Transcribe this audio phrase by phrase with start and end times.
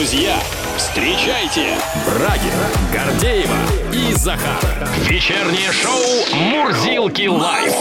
[0.00, 0.38] друзья,
[0.78, 3.58] встречайте Брагина, Гордеева
[3.92, 4.58] и Захар.
[5.00, 7.74] Вечернее шоу «Мурзилки Live».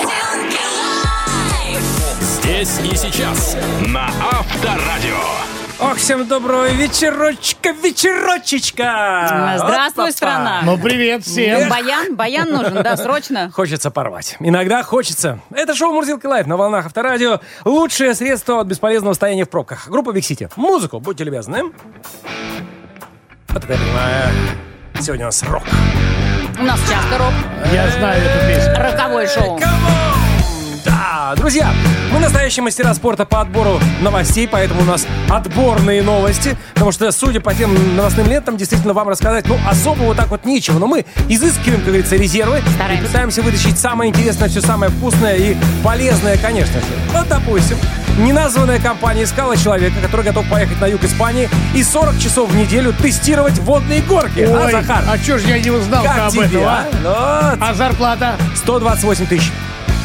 [2.19, 3.55] Здесь и сейчас
[3.87, 5.58] на Авторадио.
[5.81, 9.55] Ох, всем доброго вечерочка, вечерочечка!
[9.57, 10.11] Здравствуй, Опа-па.
[10.11, 10.59] страна.
[10.63, 11.69] Ну, привет всем.
[11.69, 12.15] Баян?
[12.17, 13.49] Баян нужен, да, срочно?
[13.55, 14.35] Хочется порвать.
[14.41, 15.39] Иногда хочется.
[15.53, 17.39] Это шоу «Мурзилки Live» на волнах Авторадио.
[17.63, 19.87] Лучшее средство от бесполезного стояния в пробках.
[19.87, 20.49] Группа Виксити.
[20.57, 21.71] Музыку, будьте любезны.
[23.47, 24.29] Вот это я понимаю.
[24.99, 25.63] Сегодня у нас рок.
[26.59, 27.33] У нас часто рок.
[27.71, 28.75] Я знаю эту песню.
[28.83, 29.57] Роковое шоу.
[29.57, 30.18] Come on!
[31.29, 31.71] Да, друзья,
[32.11, 37.39] мы настоящие мастера спорта по отбору новостей, поэтому у нас отборные новости, потому что, судя
[37.39, 41.05] по тем новостным лентам, действительно вам рассказать, ну, особо вот так вот нечего, но мы
[41.27, 43.03] изыскиваем, как говорится, резервы Стараемся.
[43.03, 46.87] и пытаемся вытащить самое интересное, все самое вкусное и полезное, конечно же.
[47.13, 47.77] Вот, допустим,
[48.17, 52.91] неназванная компания искала человека, который готов поехать на юг Испании и 40 часов в неделю
[52.91, 54.47] тестировать водные горки.
[54.49, 55.03] а, Ой, Захар?
[55.07, 56.87] а чё ж я не узнал как об тебе, этом, а?
[57.05, 57.49] а?
[57.51, 57.59] Вот.
[57.61, 58.35] А зарплата?
[58.55, 59.51] 128 тысяч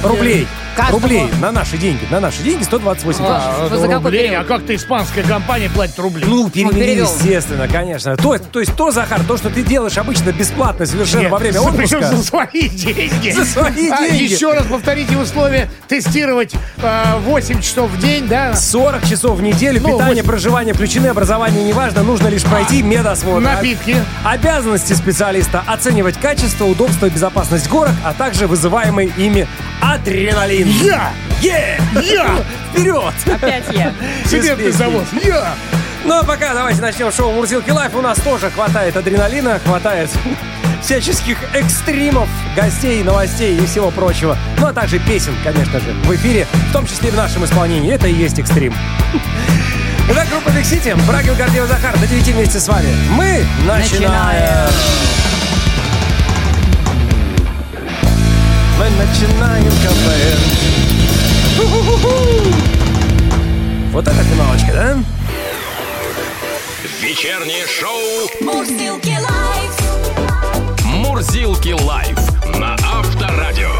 [0.02, 0.46] рублей.
[0.76, 0.98] Каждому.
[1.00, 2.00] Рублей на наши деньги.
[2.10, 3.28] На наши деньги 128 тысяч.
[3.28, 4.36] А, какой рублей?
[4.36, 6.24] А как-то испанская компания платит рубли?
[6.26, 7.04] Ну, перевели, перевел.
[7.06, 8.16] естественно, конечно.
[8.16, 11.60] То, то есть то, Захар, то, что ты делаешь обычно бесплатно совершенно Нет, во время
[11.60, 11.76] отпуска.
[11.98, 13.30] причем за свои деньги.
[13.30, 14.24] За свои А, деньги.
[14.32, 15.70] еще раз повторите условия.
[15.88, 18.54] Тестировать э, 8 часов в день, да?
[18.54, 23.40] 40 часов в неделю, Ну, питание, восемь- проживание включены, образование неважно, нужно лишь пройти медосмотр.
[23.40, 23.96] Напитки.
[24.24, 29.46] Обязанности специалиста оценивать качество, удобство и безопасность горок, а также вызываемый ими
[29.80, 30.63] адреналин.
[30.64, 31.12] Я!
[31.42, 31.78] Е!
[32.00, 32.36] Я!
[32.72, 33.12] Вперед!
[33.26, 33.92] Опять я.
[34.24, 35.04] Цементный завод.
[35.22, 35.54] Я!
[36.04, 37.94] Ну а пока давайте начнем шоу Мурзилки Live.
[37.94, 40.10] У нас тоже хватает адреналина, хватает
[40.82, 44.38] всяческих экстримов, гостей, новостей и всего прочего.
[44.58, 47.92] Ну а также песен, конечно же, в эфире, в том числе и в нашем исполнении.
[47.92, 48.74] Это и есть экстрим.
[50.10, 52.88] Итак, группа Big City, Брагин, Гордеева, Захар, до 9 вместе с вами.
[53.10, 54.12] Мы начинаем.
[54.40, 55.33] Начинаем.
[63.94, 64.98] Вот это финалочка, да?
[67.00, 68.00] Вечернее шоу
[68.40, 70.84] Мурзилки лайф.
[70.84, 72.18] «Мурзилки лайф»
[72.58, 73.70] на Авторадио.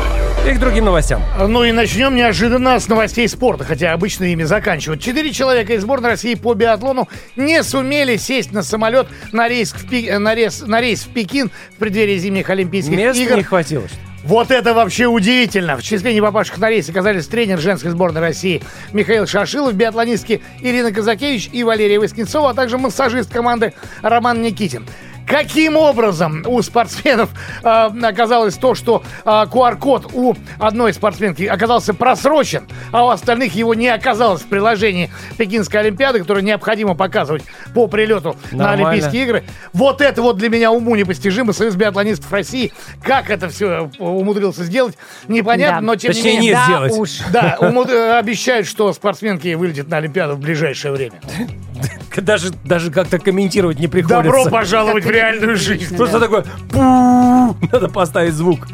[0.49, 1.21] И к другим новостям.
[1.37, 5.03] Ну и начнем неожиданно с новостей спорта, хотя обычно ими заканчивают.
[5.03, 9.89] Четыре человека из сборной России по биатлону не сумели сесть на самолет на рейс в,
[9.89, 13.37] Пи- э, на рейс, на рейс в Пекин в преддверии зимних Олимпийских Места игр.
[13.39, 13.97] не хватило, что?
[14.25, 15.77] Вот это вообще удивительно.
[15.77, 18.63] В числе не попавших на рейс оказались тренер женской сборной России
[18.93, 24.87] Михаил Шашилов, биатлонистки Ирина Казакевич и Валерия Воскинцова, а также массажист команды Роман Никитин.
[25.27, 27.31] Каким образом у спортсменов
[27.63, 27.67] э,
[28.03, 33.89] оказалось то, что э, QR-код у одной спортсменки оказался просрочен, а у остальных его не
[33.89, 37.43] оказалось в приложении Пекинской Олимпиады, которую необходимо показывать
[37.75, 38.91] по прилету на Нормально.
[38.91, 39.45] Олимпийские игры?
[39.73, 41.53] Вот это вот для меня уму непостижимо.
[41.53, 42.73] Союз биатлонистов России.
[43.03, 44.97] Как это все умудрился сделать,
[45.29, 45.87] непонятно, Да.
[45.87, 46.59] но тем Точнее, не менее...
[46.69, 47.11] Да уж.
[47.33, 51.21] Да, умуд- э, обещают, что спортсменки вылетят на Олимпиаду в ближайшее время.
[52.23, 54.23] Даже, даже как-то комментировать не приходится.
[54.23, 55.97] Добро пожаловать в реальную жизнь.
[55.97, 58.69] Просто такой пу надо поставить звук.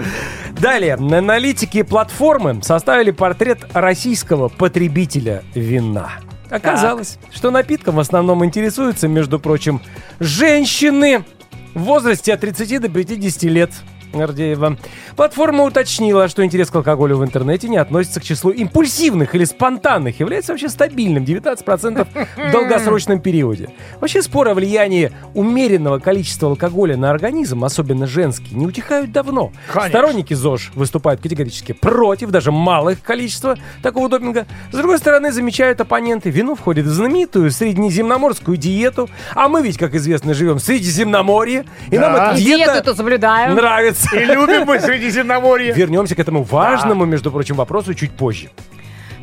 [0.59, 6.11] Далее, аналитики платформы составили портрет российского потребителя вина.
[6.51, 9.81] Оказалось, что напитком в основном интересуются, между прочим,
[10.19, 11.25] женщины
[11.75, 13.71] в возрасте от 30 до 50 лет.
[14.13, 14.77] Гордеева.
[15.17, 20.21] Платформа уточнила, что интерес к алкоголю в интернете не относится к числу импульсивных или спонтанных,
[20.21, 22.07] является вообще стабильным 19%
[22.37, 23.71] в долгосрочном периоде.
[24.01, 29.53] Вообще споры о влиянии умеренного количества алкоголя на организм, особенно женский, не утихают давно.
[29.73, 29.89] Конечно.
[29.99, 34.47] Сторонники ЗОЖ выступают категорически против даже малых количества такого допинга.
[34.73, 39.95] С другой стороны, замечают оппоненты, вино входит в знаменитую среднеземноморскую диету, а мы ведь, как
[39.95, 42.31] известно, живем в Средиземноморье, и нам Да.
[42.33, 43.55] эта И диета диету-то соблюдаю.
[43.55, 44.00] нравится.
[44.13, 45.73] И любим мы Средиземноморье.
[45.73, 48.51] Вернемся к этому важному, между прочим, вопросу чуть позже.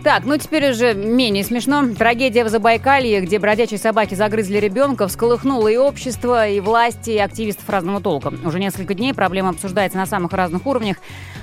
[0.08, 1.84] Так, ну теперь уже менее смешно.
[1.94, 7.70] Трагедия в Забайкалье, где бродячие собаки загрызли ребенка, всколыхнула и общество, и власти, и активистов
[7.70, 8.32] разного толка.
[8.46, 10.96] Уже несколько дней проблема обсуждается на самых разных уровнях.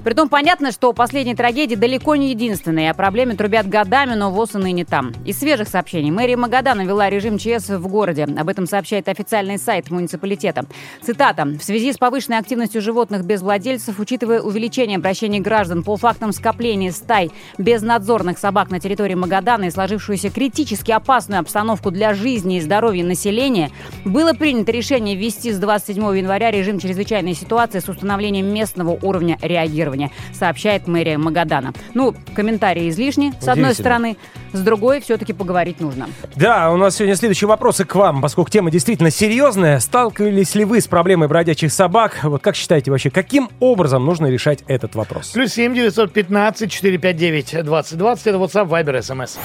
[0.03, 2.91] Притом понятно, что последние трагедии далеко не единственные.
[2.91, 5.13] О проблеме трубят годами, но ВОЗ и ныне там.
[5.27, 6.11] Из свежих сообщений.
[6.11, 8.25] Мэрия Магадана ввела режим ЧС в городе.
[8.25, 10.65] Об этом сообщает официальный сайт муниципалитета.
[11.03, 11.45] Цитата.
[11.45, 16.91] «В связи с повышенной активностью животных без владельцев, учитывая увеличение обращений граждан по фактам скопления
[16.91, 22.61] стай безнадзорных собак собак на территории Магадана и сложившуюся критически опасную обстановку для жизни и
[22.61, 23.73] здоровья населения,
[24.05, 30.13] было принято решение ввести с 27 января режим чрезвычайной ситуации с установлением местного уровня реагирования,
[30.33, 31.73] сообщает мэрия Магадана.
[31.95, 34.17] Ну, комментарии излишни, с одной стороны,
[34.53, 36.07] с другой все-таки поговорить нужно.
[36.37, 39.81] Да, у нас сегодня следующие вопросы к вам, поскольку тема действительно серьезная.
[39.81, 42.21] Сталкивались ли вы с проблемой бродячих собак?
[42.23, 45.31] Вот как считаете вообще, каким образом нужно решать этот вопрос?
[45.31, 48.34] Плюс семь девятьсот пятнадцать четыре пять девять двадцать двадцать.
[48.35, 49.39] Это WhatsApp, Viber, SMS.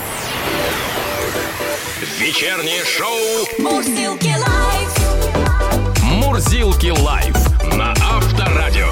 [2.17, 3.13] Вечернее шоу
[3.59, 5.99] Мурзилки лайф.
[6.01, 7.35] «Мурзилки лайф»
[7.75, 8.87] на Авторадио.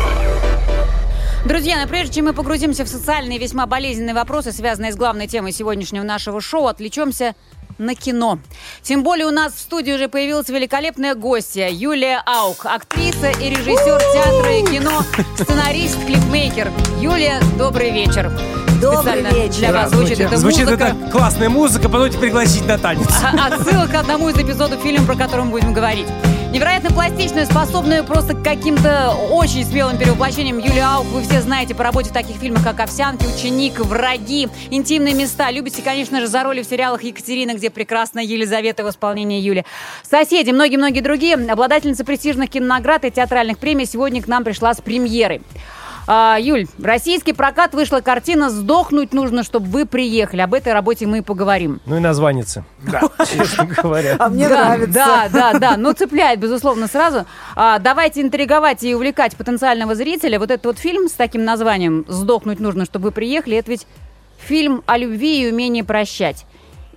[1.45, 5.51] Друзья, но прежде чем мы погрузимся в социальные весьма болезненные вопросы, связанные с главной темой
[5.51, 7.33] сегодняшнего нашего шоу, отвлечемся
[7.79, 8.37] на кино.
[8.83, 13.99] Тем более у нас в студии уже появилась великолепная гостья Юлия Аук, актриса и режиссер
[14.13, 15.01] театра и кино,
[15.39, 16.71] сценарист, клипмейкер.
[17.01, 18.31] Юлия, добрый вечер.
[18.81, 19.57] Добрый Специально вечер.
[19.57, 20.83] Для вас звучит эта Звучит музыка.
[20.99, 23.07] это классная музыка, позвольте пригласить на танец.
[23.23, 26.05] А- Отсылка к одному из эпизодов фильма, про который мы будем говорить.
[26.51, 31.83] Невероятно пластичную, способную просто к каким-то очень смелым перевоплощениям Юлию Аук вы все знаете по
[31.83, 35.51] работе в таких фильмах, как «Овсянки», «Ученик», «Враги», «Интимные места».
[35.51, 39.65] Любите, конечно же, за роли в сериалах «Екатерина», где прекрасная Елизавета в исполнении Юли.
[40.09, 41.35] «Соседи», многие-многие другие.
[41.35, 45.41] Обладательница престижных кинонаград и театральных премий сегодня к нам пришла с премьерой.
[46.09, 50.39] А, Юль, в российский прокат вышла картина «Сдохнуть нужно, чтобы вы приехали».
[50.39, 51.81] Об этой работе мы и поговорим.
[51.85, 53.01] Ну и названица, Да.
[53.25, 54.15] честно говоря.
[54.17, 54.93] А мне да, нравится.
[54.93, 55.77] Да, да, да.
[55.77, 57.25] Ну, цепляет, безусловно, сразу.
[57.55, 60.39] А, давайте интриговать и увлекать потенциального зрителя.
[60.39, 63.85] Вот этот вот фильм с таким названием «Сдохнуть нужно, чтобы вы приехали» это ведь
[64.37, 66.45] фильм о любви и умении прощать.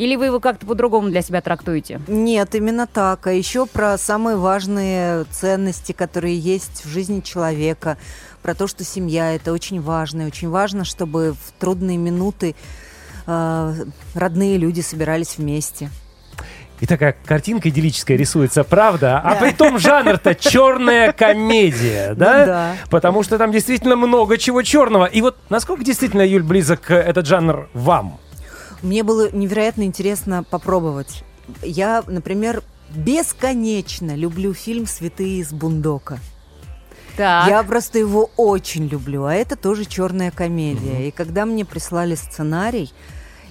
[0.01, 2.01] Или вы его как-то по-другому для себя трактуете?
[2.09, 3.27] Нет, именно так.
[3.27, 7.99] А еще про самые важные ценности, которые есть в жизни человека.
[8.41, 10.23] Про то, что семья это очень важно.
[10.23, 12.55] И очень важно, чтобы в трудные минуты
[13.27, 13.75] э,
[14.15, 15.91] родные люди собирались вместе.
[16.81, 19.19] И такая картинка идиллическая рисуется, правда?
[19.19, 22.39] А при том жанр-то черная комедия, да?
[22.39, 22.77] Ну да.
[22.89, 25.05] Потому что там действительно много чего черного.
[25.05, 28.19] И вот насколько действительно, Юль, близок э, этот жанр вам?
[28.83, 31.25] Мне было невероятно интересно попробовать.
[31.63, 32.63] Я, например,
[32.95, 36.19] бесконечно люблю фильм «Святые из Бундока».
[37.17, 37.49] Так.
[37.49, 41.09] Я просто его очень люблю, а это тоже черная комедия.
[41.09, 42.93] И когда мне прислали сценарий,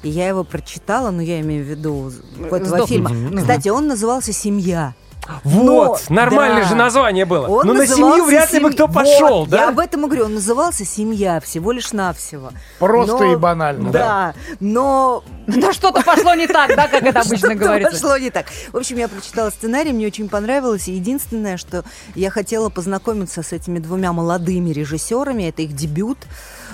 [0.02, 2.12] и я его прочитала, ну я имею в виду
[2.46, 2.90] этого Сдохнуть.
[2.90, 3.10] фильма.
[3.10, 3.38] Мгм.
[3.38, 4.96] Кстати, он назывался «Семья».
[5.44, 6.70] Вот, Но, нормальное да.
[6.70, 7.48] же название было.
[7.48, 9.58] Он Но на семью вряд ли бы «Семь- кто Вот, пошел, да?
[9.58, 10.26] Я об этом и говорю.
[10.26, 12.50] Он назывался «Семья» всего лишь навсего.
[12.80, 13.92] Просто Но- и банально.
[13.92, 17.92] Да, но Да что-то пошло не так, да, как это обычно говорится.
[18.02, 18.48] пошло не так.
[18.72, 20.88] В общем, я прочитала сценарий, мне очень понравилось.
[20.88, 21.84] И единственное, что
[22.16, 26.18] я хотела познакомиться с этими двумя молодыми режиссерами, это их дебют,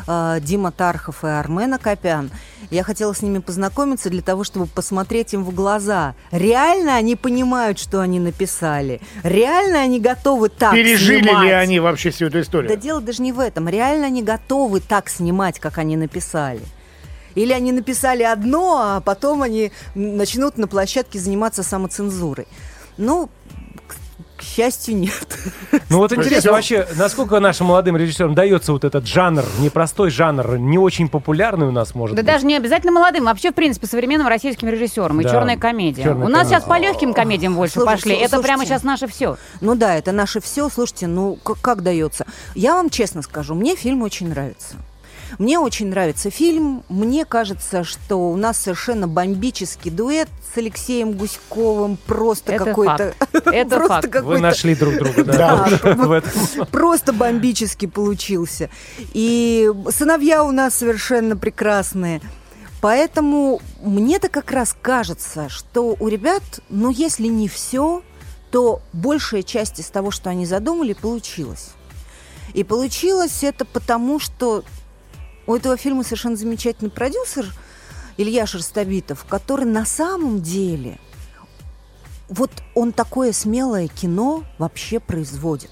[0.07, 2.31] э, Дима Тархов и Армен Акопян.
[2.71, 6.15] Я хотела с ними познакомиться для того, чтобы посмотреть им в глаза.
[6.31, 9.01] Реально они понимают, что они написали?
[9.23, 11.53] Реально они готовы так Пережили ли снимать?
[11.53, 12.69] они вообще всю эту историю?
[12.69, 13.69] Да дело даже не в этом.
[13.69, 16.61] Реально они готовы так снимать, как они написали.
[17.35, 22.47] Или они написали одно, а потом они начнут на площадке заниматься самоцензурой.
[22.97, 23.29] Ну,
[24.55, 25.37] счастью, нет.
[25.89, 30.77] Ну вот интересно вообще, насколько нашим молодым режиссерам дается вот этот жанр, непростой жанр, не
[30.77, 32.31] очень популярный у нас, может Да быть.
[32.31, 35.19] даже не обязательно молодым, вообще, в принципе, современным российским режиссерам.
[35.21, 36.03] И Да, черная комедия.
[36.03, 36.55] «Черная У нас комедия».
[36.59, 38.11] сейчас по легким комедиям больше Слушай, пошли.
[38.13, 38.67] слушай, Это прямо слушайте.
[38.73, 39.37] сейчас наше все.
[39.61, 40.69] Ну да, это наше все.
[40.69, 42.25] Слушайте, ну к- как дается?
[42.55, 44.75] Я вам честно скажу, мне фильм очень нравится.
[45.37, 46.83] Мне очень нравится фильм.
[46.89, 51.97] Мне кажется, что у нас совершенно бомбический дуэт с Алексеем Гуськовым.
[52.05, 53.13] Просто Это какой-то...
[53.17, 53.47] факт.
[53.47, 54.05] Это просто факт.
[54.05, 55.67] Вы какой-то нашли друг друга, да?
[55.83, 56.31] в этом.
[56.71, 58.69] Просто бомбически получился.
[59.13, 62.21] И сыновья у нас совершенно прекрасные.
[62.81, 68.03] Поэтому мне-то как раз кажется, что у ребят, ну, если не все,
[68.51, 71.71] то большая часть из того, что они задумали, получилось.
[72.53, 74.63] И получилось это потому, что
[75.47, 77.45] у этого фильма совершенно замечательный продюсер
[78.17, 80.99] Илья Шерстобитов, который на самом деле
[82.29, 85.69] вот он такое смелое кино вообще производит.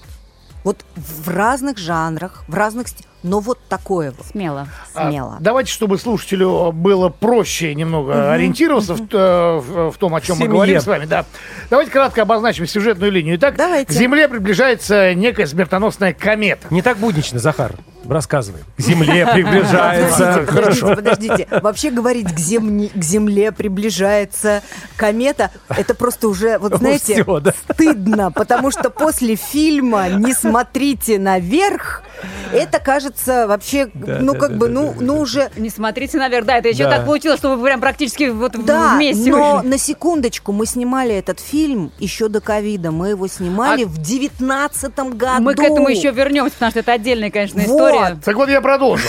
[0.62, 4.68] Вот в разных жанрах, в разных стилях, но вот такое вот Смело.
[4.94, 5.36] А, смело.
[5.40, 10.42] давайте, чтобы слушателю было проще немного ориентироваться в, э, в- в том, о чем мы
[10.44, 10.52] Семье.
[10.52, 11.06] говорим с вами.
[11.06, 11.24] Да.
[11.70, 13.36] Давайте кратко обозначим сюжетную линию.
[13.36, 13.86] Итак, Давайте.
[13.92, 16.68] к Земле приближается некая смертоносная комета.
[16.70, 17.72] Не так буднично, Захар.
[18.06, 18.60] Рассказывай.
[18.76, 20.44] К земле приближается.
[20.46, 21.48] Подождите, подождите, подождите.
[21.62, 24.62] Вообще говорить к, земне- к земле приближается
[24.96, 27.54] комета, это просто уже, вот знаете, Всё, да.
[27.70, 32.02] стыдно, потому что после фильма «Не смотрите наверх»
[32.52, 35.70] Это кажется вообще, Да, ну да, как да, бы, да, ну, да, ну уже Не
[35.70, 36.90] смотрите наверх, да, это еще Да.
[36.98, 39.68] так получилось, что вы прям практически вот вместе но ушли.
[39.68, 42.90] на секундочку, мы снимали этот фильм еще до ковида.
[42.90, 45.42] Мы его снимали А- в девятнадцатом году.
[45.42, 47.88] Мы к этому еще вернемся, потому что это отдельная, конечно, Вот.
[47.90, 48.18] история.
[48.24, 49.04] Так вот я продолжу.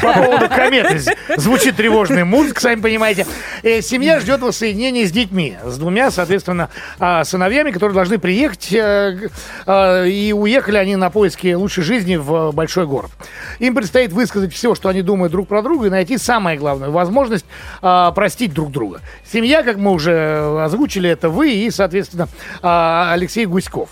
[0.00, 1.00] По поводу кометы.
[1.36, 3.26] Звучит тревожная музыка, сами понимаете.
[3.62, 5.56] Э, Семья ждет воссоединения с детьми.
[5.64, 8.72] С двумя, соответственно, а, сыновьями, которые должны приехать.
[8.72, 9.28] э,
[9.66, 13.10] э, И уехали они на поиски лучшей жизни в большой город.
[13.58, 17.44] Им предстоит высказать все, что они думают друг про друга, и найти самое главное возможность
[17.80, 19.00] а, простить друг друга.
[19.30, 22.28] Семья, как мы уже озвучили, это вы и, соответственно,
[22.62, 23.90] а, Алексей Гуськов.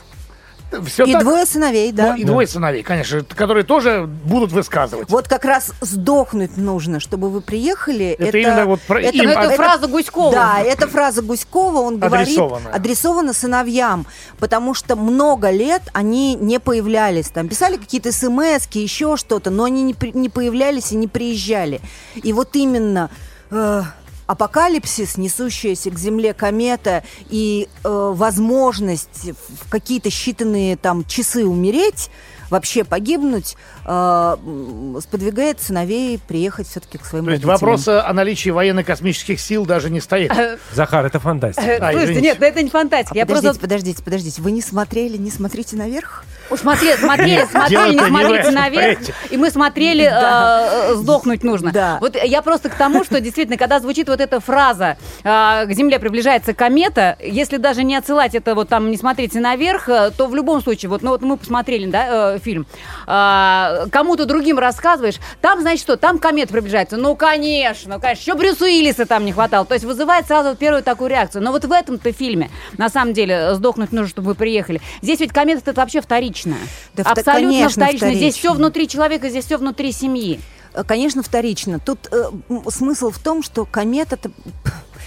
[0.86, 1.22] Все И так?
[1.22, 2.12] двое сыновей, да.
[2.12, 5.08] Ну, и двое сыновей, конечно, которые тоже будут высказывать.
[5.10, 8.10] Вот как раз сдохнуть нужно, чтобы вы приехали.
[8.18, 10.32] Это именно вот про- это- им Ну, это Это- фраза Гуськова.
[10.32, 12.38] Да, это фраза Гуськова, он говорит,
[12.72, 14.06] адресована сыновьям,
[14.38, 19.82] потому что много лет они не появлялись, там писали какие-то смс, еще что-то, но они
[19.82, 21.80] не, не появлялись и не приезжали.
[22.14, 23.10] И вот именно
[23.50, 23.82] э,
[24.30, 29.30] апокалипсис, несущаяся к Земле комета и э, возможность
[29.64, 32.10] в какие-то считанные там часы умереть,
[32.48, 34.36] вообще погибнуть, э,
[35.02, 37.70] сподвигает сыновей приехать все-таки к своим То есть родителям.
[37.72, 40.32] вопрос о наличии военно-космических сил даже не стоит.
[40.72, 41.66] Захар, это фантастика.
[41.66, 42.22] Э, А, Слушайте, извините.
[42.28, 43.16] нет, это не фантастика.
[43.18, 43.60] Я подождите, просто...
[43.62, 44.42] подождите, подождите.
[44.42, 46.24] Вы не смотрели, не смотрите наверх?
[46.50, 48.98] Уж смотрели, смотрели, не смотрите наверх.
[49.30, 51.70] И мы смотрели, э, сдохнуть нужно.
[51.72, 51.98] Да.
[52.00, 55.98] Вот я просто к тому, что действительно, когда звучит вот эта фраза э, «к Земле
[55.98, 60.34] приближается комета», если даже не отсылать это вот там, не смотрите наверх, э, то в
[60.34, 62.66] любом случае, вот, ну вот мы посмотрели, да, э, фильм,
[63.06, 66.96] э, кому-то другим рассказываешь, там, значит, что, там комета приближается.
[66.96, 69.64] Ну, конечно, конечно, еще Брюсу Уиллиса там не хватало.
[69.64, 71.42] То есть вызывает сразу первую такую реакцию.
[71.42, 74.80] Но вот в этом-то фильме, на самом деле, сдохнуть нужно, чтобы вы приехали.
[75.02, 76.39] Здесь ведь комета это вообще вторичная.
[76.94, 78.14] Да, вто- Абсолютно конечно, вторичная.
[78.14, 78.54] Здесь все вторично.
[78.54, 80.40] внутри человека, здесь все внутри семьи.
[80.74, 81.78] Э, Конечно, вторично.
[81.78, 82.30] Тут э,
[82.68, 84.30] смысл в том, что комета это,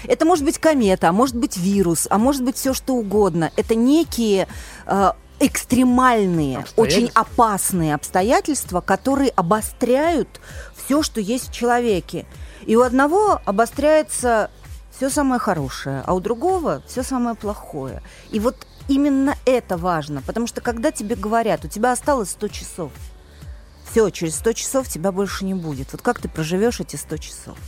[0.04, 3.50] это может быть комета, а может быть вирус, а может быть все что угодно.
[3.56, 4.46] Это некие
[4.86, 10.28] э, экстремальные, очень опасные обстоятельства, которые обостряют
[10.76, 12.26] все, что есть в человеке.
[12.66, 14.50] И у одного обостряется
[14.96, 18.00] все самое хорошее, а у другого все самое плохое.
[18.30, 22.92] И вот именно это важно, потому что когда тебе говорят, у тебя осталось 100 часов,
[23.90, 25.92] все, через 100 часов тебя больше не будет.
[25.92, 27.58] Вот как ты проживешь эти 100 часов?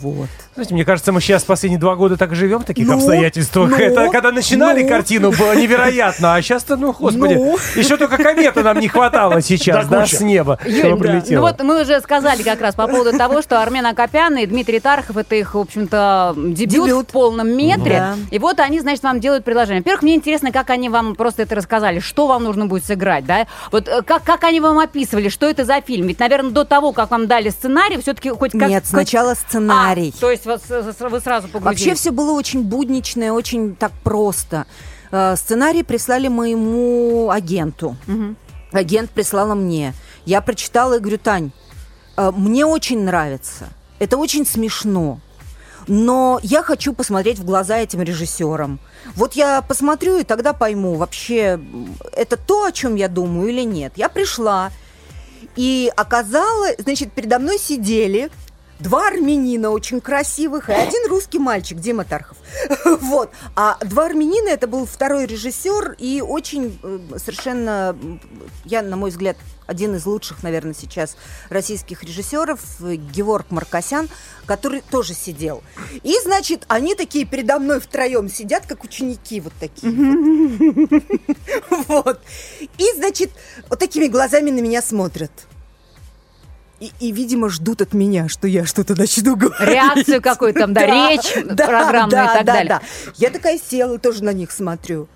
[0.00, 0.28] Вот.
[0.54, 3.70] Знаете, мне кажется, мы сейчас последние два года так живем в таких Ну, обстоятельствах.
[3.70, 4.88] ну, Это когда начинали ну.
[4.88, 7.56] картину, было невероятно, а сейчас-то, ну, господи, Ну.
[7.76, 11.02] еще только комета нам не хватало сейчас, Да да, с неба, Юль, чтобы да.
[11.12, 11.40] прилетело.
[11.40, 14.80] Ну вот мы уже сказали как раз по поводу того, что Армен Акопян и Дмитрий
[14.80, 17.08] Тархов, это их, в общем-то, дебют, Дебют.
[17.08, 17.98] в полном метре.
[17.98, 18.14] Да.
[18.30, 19.80] И вот они, значит, вам делают предложение.
[19.80, 23.46] Во-первых, мне интересно, как они вам просто это рассказали, что вам нужно будет сыграть, да?
[23.72, 26.06] Вот э, как, как они вам описывали, что это за фильм?
[26.06, 28.68] Ведь, наверное, до того, как вам дали сценарий, все-таки хоть как...
[28.68, 29.87] Нет, сначала сценарий.
[29.87, 29.87] А,
[30.20, 31.64] то есть вот вы сразу погрузились.
[31.64, 34.66] Вообще все было очень буднично и очень так просто.
[35.10, 37.96] Э, Сценарий прислали моему агенту.
[38.06, 38.36] Мгм.
[38.72, 39.94] Агент прислала мне.
[40.26, 41.50] Я прочитала и говорю, Тань,
[42.16, 43.68] э, мне очень нравится.
[43.98, 45.20] Это очень смешно.
[45.86, 48.78] Но я хочу посмотреть в глаза этим режиссерам.
[49.14, 51.58] Вот я посмотрю и тогда пойму, вообще
[52.12, 53.94] это то, о чем я думаю или нет.
[53.96, 54.70] Я пришла,
[55.56, 58.30] и оказалось, значит, передо мной сидели
[58.80, 62.36] два армянина очень красивых и один русский мальчик, Дима Тархов.
[63.00, 63.30] Вот.
[63.54, 67.96] А два армянина это был второй режиссер и очень э, совершенно,
[68.64, 71.16] я, на мой взгляд, один из лучших, наверное, сейчас
[71.50, 74.08] российских режиссеров, э, Георг Маркосян,
[74.46, 75.62] который тоже сидел.
[76.02, 79.92] И, значит, они такие передо мной втроем сидят, как ученики вот такие.
[81.88, 82.20] Вот.
[82.78, 83.30] И, значит,
[83.68, 85.30] вот такими глазами на меня смотрят.
[86.80, 89.68] И, и, видимо, ждут от меня, что я что-то начну говорить.
[89.68, 92.68] Реакцию какую-то там, да, речь программную и так да, далее.
[92.68, 92.82] да.
[93.16, 95.08] Я такая села, тоже на них смотрю.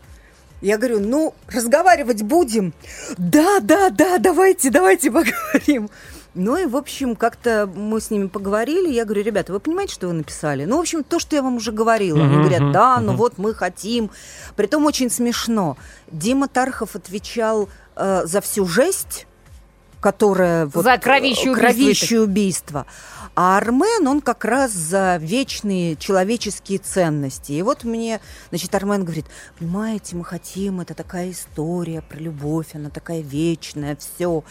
[0.60, 2.72] Я говорю, ну, разговаривать будем?
[3.16, 5.88] Да, да, да, давайте, давайте поговорим.
[6.34, 8.88] Ну и, в общем, как-то мы с ними поговорили.
[8.88, 10.64] Я говорю, ребята, вы понимаете, что вы написали?
[10.64, 12.24] Ну, в общем, то, что я вам уже говорила.
[12.24, 14.10] Они говорят, да, ну вот мы хотим.
[14.56, 15.76] Притом очень смешно.
[16.10, 19.26] Дима Тархов отвечал э, за всю жесть,
[20.02, 20.66] которая...
[20.66, 22.86] вот, За кровищее э, убийство убийство.
[23.34, 27.52] А Армен, он как раз за вечные человеческие ценности.
[27.52, 29.24] И вот мне, значит, Армен говорит,
[29.58, 34.44] понимаете, мы хотим, это такая история про любовь, она такая вечная, все.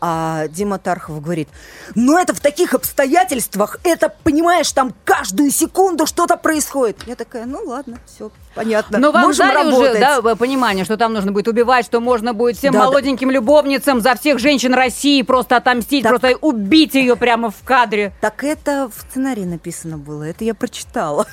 [0.00, 1.48] А Дима Тархов говорит,
[1.94, 7.02] ну это в таких обстоятельствах, это, понимаешь, там каждую секунду что-то происходит.
[7.06, 8.98] Я такая, ну ладно, все, понятно.
[8.98, 10.00] Но вам Можем дали уже работать».
[10.00, 12.84] да, в- понимание, что там нужно будет убивать, что можно будет всем Да, да.
[12.86, 16.10] молоденьким любовницам за всех женщин России просто отомстить, Так.
[16.18, 18.12] просто убить ее прямо в кадре.
[18.20, 21.26] Так это в сценарии написано было, это я прочитала.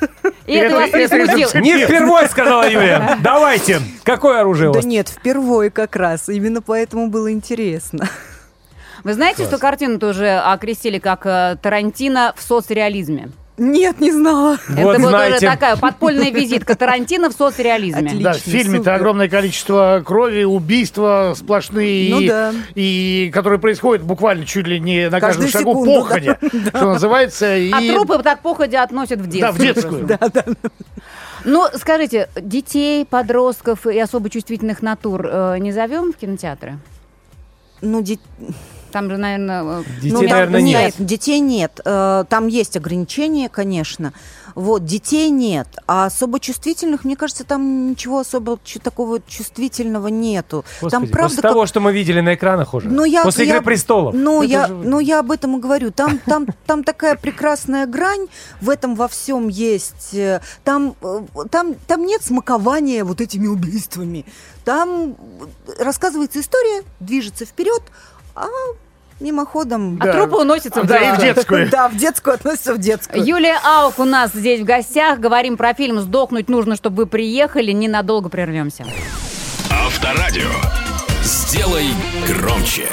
[0.46, 1.08] И это Это- вас не
[1.48, 1.62] смутило.
[1.62, 3.18] Не впервой, сказала Юлия.
[3.24, 3.80] Давайте.
[4.03, 4.86] Какое оружие у Да вас?
[4.86, 8.08] нет, впервые как раз, именно поэтому было интересно.
[9.03, 13.32] Вы знаете, что картину тоже окрестили как э, Тарантино в соцреализме?
[13.57, 14.57] Нет, не знала.
[14.67, 15.38] Вот это вот знаете.
[15.38, 18.07] уже такая подпольная визитка Тарантино в соцреализме.
[18.07, 18.24] Отлично.
[18.24, 22.53] Да, в фильме-то огромное количество крови, убийства сплошные, Ну и, да.
[22.74, 27.55] и которые происходят буквально чуть ли не на каждом Каждую шагу секунду, походя, что называется.
[27.55, 27.72] И...
[27.72, 29.51] А трупы так походя относят в детскую.
[30.07, 30.57] Да, в детскую.
[31.45, 36.79] Ну, скажите, детей, подростков и особо чувствительных натур э, не зовем в кинотеатры?
[37.81, 38.17] Ну, де-
[38.93, 39.83] Там же, наверное...
[40.01, 40.93] Детей, ну, там- наверное, нет.
[41.00, 41.81] детей нет.
[41.83, 44.13] Э, Там есть ограничения, конечно.
[44.55, 45.67] Вот, детей нет.
[45.88, 50.63] А особо чувствительных, мне кажется, там ничего особо такого чувствительного нету.
[50.79, 52.88] Господи, там правда после как- того, что мы видели на экранах уже.
[52.88, 54.13] Ну, я, после я- «Игры престолов».
[54.13, 55.91] Ну Это я, же- ну, я об этом и говорю.
[55.91, 58.27] Там, там, там такая прекрасная грань,
[58.62, 60.13] в этом во всем есть.
[60.13, 64.23] э, Там, э, там, там нет смакования вот этими убийствами.
[64.65, 65.15] Там
[65.77, 67.81] э, рассказывается история, движется вперед,
[68.35, 68.45] а
[69.24, 69.98] мимоходом...
[70.00, 70.13] А Да.
[70.13, 71.62] трупы уносятся в Да, и в детскую.
[71.65, 71.70] детскую.
[71.72, 73.25] Да, в детскую относится в детскую.
[73.25, 75.20] Юлия Аук у нас здесь в гостях.
[75.20, 77.72] Говорим про фильм «Сдохнуть нужно, чтобы вы приехали».
[77.72, 78.86] Ненадолго прервемся.
[79.72, 80.50] Авторадио.
[81.24, 81.88] Сделай
[82.27, 82.88] громче.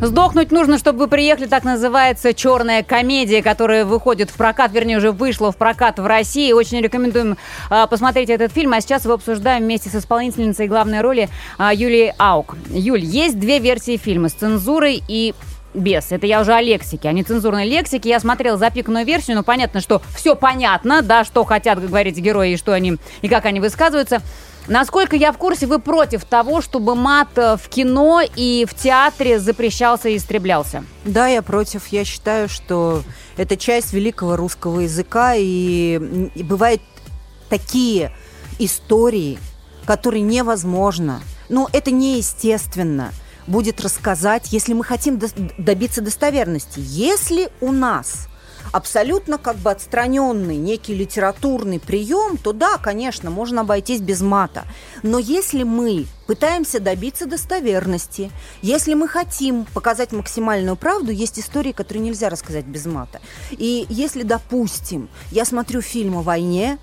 [0.00, 5.12] «Сдохнуть нужно, чтобы вы приехали» так называется черная комедия, которая выходит в прокат, вернее, уже
[5.12, 6.52] вышла в прокат в России.
[6.52, 7.36] Очень рекомендуем
[7.68, 8.72] а, посмотреть этот фильм.
[8.72, 11.28] А сейчас его обсуждаем вместе с исполнительницей главной роли
[11.58, 12.56] а, Юлией Аук.
[12.70, 15.34] Юль, есть две версии фильма с цензурой и
[15.74, 16.10] без.
[16.12, 18.08] Это я уже о лексике, о нецензурной лексике.
[18.08, 22.56] Я смотрела запиканную версию, но понятно, что все понятно, да, что хотят говорить герои и
[22.56, 24.22] что они, и как они высказываются.
[24.66, 29.38] Насколько я в курсе, вы против того, чтобы мат э, в кино и в театре
[29.40, 30.84] запрещался и истреблялся.
[31.04, 31.88] Да, я против.
[31.88, 33.02] Я считаю, что
[33.36, 36.82] это часть великого русского языка, и, бывают
[37.48, 38.12] такие
[38.58, 39.38] истории,
[39.86, 43.12] которые невозможно, ну, это неестественно
[43.46, 45.18] будет рассказать, если мы хотим
[45.58, 46.78] добиться достоверности.
[46.78, 48.28] Если у нас
[48.72, 54.64] абсолютно как бы отстраненный некий литературный прием, то да, конечно, можно обойтись без мата.
[55.02, 58.30] Но если мы пытаемся добиться достоверности,
[58.62, 63.20] если мы хотим показать максимальную правду, есть истории, которые нельзя рассказать без мата.
[63.50, 66.78] И если, допустим, я смотрю фильм о войне,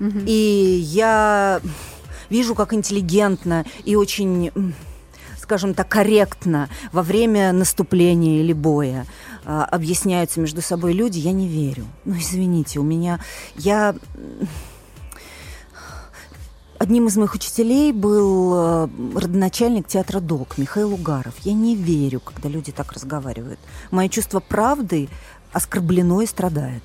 [0.00, 1.60] и я
[2.30, 4.52] вижу, как интеллигентно и очень
[5.48, 9.06] скажем так, корректно во время наступления или боя
[9.50, 11.86] а, объясняются между собой люди, я не верю.
[12.04, 13.18] Ну, извините, у меня...
[13.56, 13.94] Я...
[16.78, 21.34] Одним из моих учителей был э, родоначальник театра ДОК Михаил Угаров.
[21.44, 23.58] Я не верю, когда люди так разговаривают.
[23.90, 25.08] Мое чувство правды
[25.52, 26.84] оскорблено и страдает.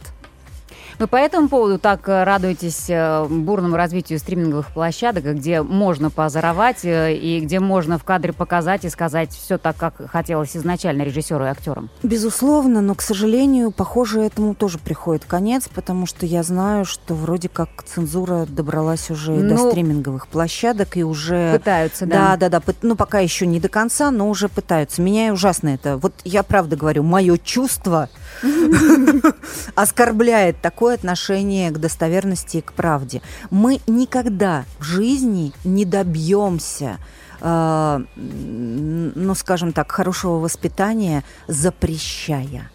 [1.00, 6.86] Вы по этому поводу так э, радуетесь э, бурному развитию стриминговых площадок, где можно позоровать
[6.86, 11.46] э, и где можно в кадре показать и сказать все так, как хотелось изначально режиссеру
[11.46, 11.90] и актерам?
[12.04, 17.50] Безусловно, но, к сожалению, похоже, этому тоже приходит конец, потому что я знаю, что вроде
[17.50, 21.54] как цензура добралась уже и до Ну, стриминговых площадок и уже...
[21.54, 22.50] Пытаются, Да, да.
[22.50, 22.74] да, да.
[22.82, 25.02] Ну, пока еще не до конца, но уже пытаются.
[25.02, 25.98] Меня ужасно это.
[25.98, 28.10] Вот я правда говорю, мое чувство
[29.76, 33.22] оскорбляет такое отношение к достоверности и к правде.
[33.50, 36.98] Мы никогда в жизни не добьемся
[37.42, 42.72] э, ну, скажем так, хорошего воспитания, запрещая.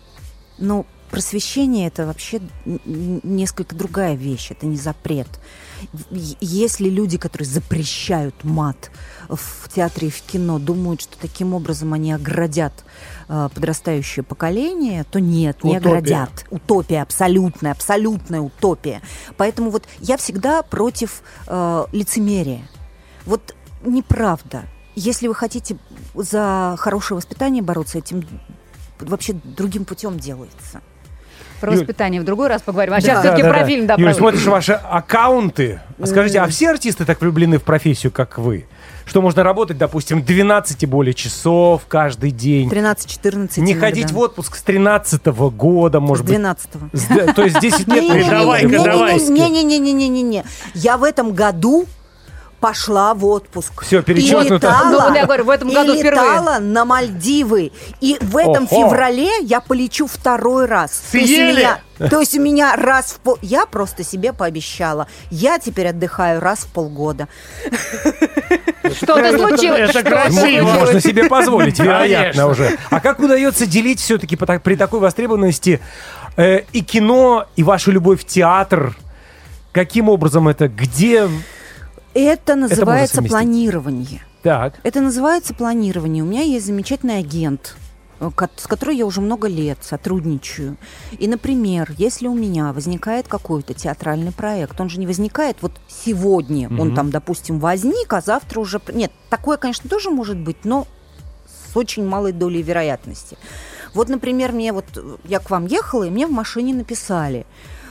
[0.59, 5.29] Ну, просвещение это вообще несколько другая вещь, это не запрет.
[6.11, 8.91] Если люди, которые запрещают мат
[9.29, 12.85] в театре и в кино, думают, что таким образом они оградят
[13.29, 15.89] подрастающее поколение, то нет, не Утопия.
[15.89, 16.47] оградят.
[16.51, 19.03] Утопия, абсолютная, абсолютная утопия.
[19.37, 22.63] Поэтому вот я всегда против э, лицемерия.
[23.27, 24.63] Вот неправда.
[24.95, 25.79] Если вы хотите
[26.15, 28.25] за хорошее воспитание бороться, этим
[28.99, 30.81] вообще другим путем делается.
[31.61, 31.81] Про Юль.
[31.81, 32.95] воспитание в другой раз поговорим.
[32.95, 33.01] А Да.
[33.01, 33.67] сейчас все-таки Да, да, про да.
[33.67, 35.81] фильм, да, Юль, про- смотришь ваши аккаунты.
[36.01, 38.67] А Скажите, а все артисты так влюблены в профессию, как вы?
[39.05, 42.69] Что можно работать, допустим, 12 и более часов каждый день.
[42.69, 43.87] 13-14 Не иногда.
[43.87, 46.35] ходить в отпуск с 13 года, С может быть.
[46.35, 46.89] 12-го.
[46.93, 48.29] С д- То есть 10 лет.
[48.29, 49.19] Давай-ка, давай.
[49.19, 50.45] Не-не-не-не-не-не.
[50.75, 51.87] Я в этом году
[52.61, 53.83] пошла в отпуск.
[53.85, 54.55] Всё, И перечеркнуто.
[54.69, 56.11] летала, Ну, вот я говорю, в этом и году впервые.
[56.13, 57.73] летала на Мальдивы.
[58.01, 58.89] И в этом Охо.
[58.89, 61.03] феврале я полечу второй раз.
[61.13, 61.59] То есть, у Съели?
[61.61, 63.39] меня, то есть у меня раз в пол...
[63.43, 65.07] Я просто себе пообещала.
[65.31, 67.29] Я теперь отдыхаю раз в полгода.
[68.97, 69.91] Что-то случилось.
[69.91, 70.65] это красиво.
[70.65, 72.79] Можно себе позволить, вероятно, уже.
[72.91, 75.81] А как удается делить все-таки при такой востребованности
[76.37, 78.97] э, и кино, и вашу любовь в театр?
[79.73, 80.69] Каким образом это?
[80.69, 81.29] Где?
[82.15, 83.33] Это называется совместить.
[83.33, 84.23] планирование.
[84.43, 84.81] Так.
[84.83, 86.23] Это называется планирование.
[86.23, 87.77] У меня есть замечательный агент,
[88.21, 90.77] э, с которой я уже много лет сотрудничаю.
[91.19, 96.71] И, например, если у меня возникает какой-то театральный проект, он же не возникает вот сегодня,
[96.79, 98.81] он там, допустим, возник, а завтра уже...
[98.93, 100.87] Нет, такое, конечно, тоже может быть, но
[101.73, 103.37] с очень малой долей вероятности.
[103.95, 107.47] Вот, например, мне вот э, я к вам ехала, и мне в машине написали.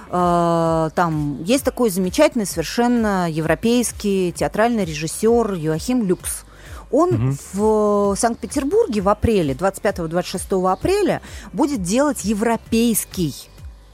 [0.10, 6.46] Э, Там есть такой замечательный совершенно европейский театральный режиссер Юахим Люкс.
[6.92, 13.36] Он в Санкт-Петербурге в апреле, 25-26 апреля, будет делать европейский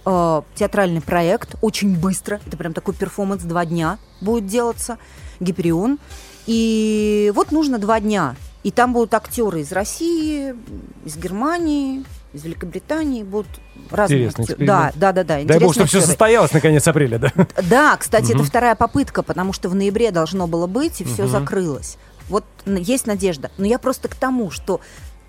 [0.06, 2.39] э, театральный проект очень быстро.
[2.45, 4.97] Это прям такой перформанс два дня будет делаться.
[5.39, 5.99] Гиперион.
[6.45, 8.36] И вот нужно два дня.
[8.63, 10.56] И там будут актеры из России,
[11.06, 13.23] из Германии, из Великобритании.
[13.23, 13.49] Будут
[13.93, 14.65] разные Интересный актеры.
[14.65, 14.99] Да, эксперимент.
[14.99, 15.36] да, да, да.
[15.36, 17.32] Дай бог, интересные что все состоялось наконец апреля, да?
[17.69, 21.97] Да, кстати, это вторая попытка, потому что в ноябре должно было быть, и все закрылось.
[22.29, 23.51] Вот есть надежда.
[23.58, 24.79] Но я просто к тому, что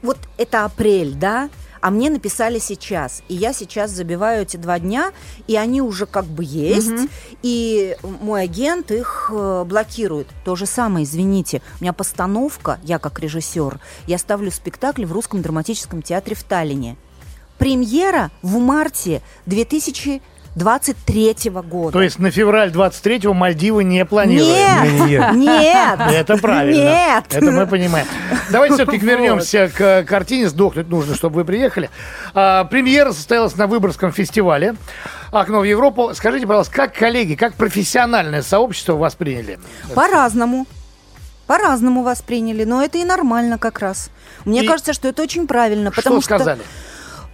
[0.02, 1.48] вот это апрель, да,
[1.84, 5.12] а мне написали сейчас, и я сейчас забиваю эти два дня,
[5.46, 7.10] и они уже как бы есть,
[7.42, 10.28] и мой агент их э, блокирует.
[10.46, 15.42] То же самое, извините, у меня постановка, я как режиссер, я ставлю спектакль в Русском
[15.42, 16.96] драматическом театре в Таллине.
[17.58, 21.92] Премьера в марте 2023 года.
[21.92, 25.06] То есть на февраль 23-го Мальдивы не планируем.
[25.06, 26.00] Нет, нет.
[26.12, 26.82] Это правильно.
[26.82, 27.24] Нет.
[27.30, 28.06] Это мы понимаем.
[28.50, 30.48] Давайте все-таки вернемся к э, картине.
[30.48, 31.90] Сдохнуть нужно, чтобы вы приехали.
[32.34, 34.76] А, премьера состоялась на Выборгском фестивале.
[35.32, 36.10] Окно в Европу.
[36.14, 39.58] Скажите, пожалуйста, как коллеги, как профессиональное сообщество восприняли?
[39.94, 40.66] По-разному.
[41.46, 44.10] По-разному восприняли, но это и нормально как раз.
[44.44, 46.62] Мне И кажется, что это очень правильно, потому Что сказали?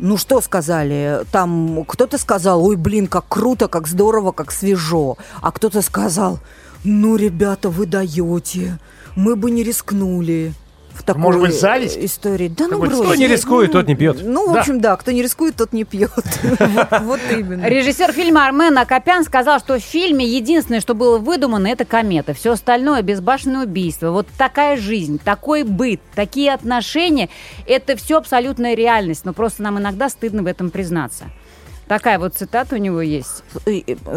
[0.02, 1.26] Ну что сказали?
[1.30, 5.18] Там кто-то сказал, ой, блин, как круто, как здорово, как свежо.
[5.42, 6.38] А кто-то сказал,
[6.84, 8.78] ну, ребята, вы даете,
[9.14, 10.54] мы бы не рискнули.
[10.92, 11.96] В такой Может быть, зависть?
[11.98, 12.48] истории.
[12.48, 12.92] Да ну брось.
[12.98, 14.18] Кто не рискует, тот не пьет.
[14.22, 16.10] Ну, в общем, да, кто не рискует, тот не пьет.
[17.02, 17.66] Вот- именно.
[17.66, 22.34] Режиссер фильма Армен Акопян сказал, что в фильме единственное, что было выдумано, это комета.
[22.34, 24.10] Все остальное безбашенное убийство.
[24.10, 27.28] Вот такая жизнь, такой быт, такие отношения,
[27.66, 29.24] это все абсолютная реальность.
[29.24, 31.26] Но просто нам иногда стыдно в этом признаться.
[31.88, 33.42] Такая вот цитата у него есть.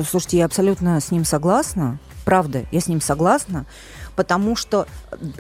[0.10, 1.98] Слушайте, я абсолютно с ним согласна.
[2.26, 3.66] Правда, я с ним согласна.
[4.16, 4.88] Потому что,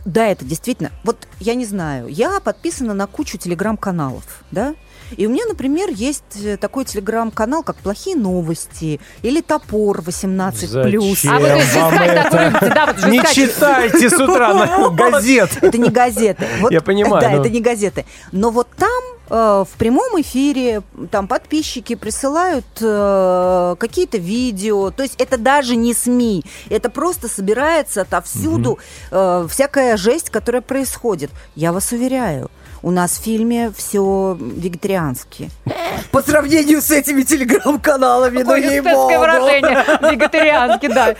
[0.06, 0.92] да, это действительно...
[1.04, 4.76] Вот я не знаю, я подписана на кучу телеграм-каналов, да?
[5.18, 11.34] И у меня, например, есть э, такой телеграм-канал, как «Плохие новости» или «Топор 18+.» Зачем
[11.34, 13.34] А вы вам искать да, вот же Не искать.
[13.36, 15.52] читайте с утра на газет.
[15.62, 16.48] Это не газеты.
[16.62, 18.06] Вот, Я понимаю, Да, но- это не газеты.
[18.32, 24.92] Но вот там в прямом эфире там подписчики присылают э, какие-то видео.
[24.92, 26.44] То есть это даже не СМИ.
[26.70, 28.80] Это просто собирается отовсюду
[29.12, 31.32] э, всякая жесть, которая происходит.
[31.56, 32.52] Я вас уверяю.
[32.82, 35.50] У нас в фильме все вегетариански.
[36.12, 39.86] По сравнению с этими телеграм-каналами, ну эстетское выражение.
[40.12, 41.16] Вегетарианский, да.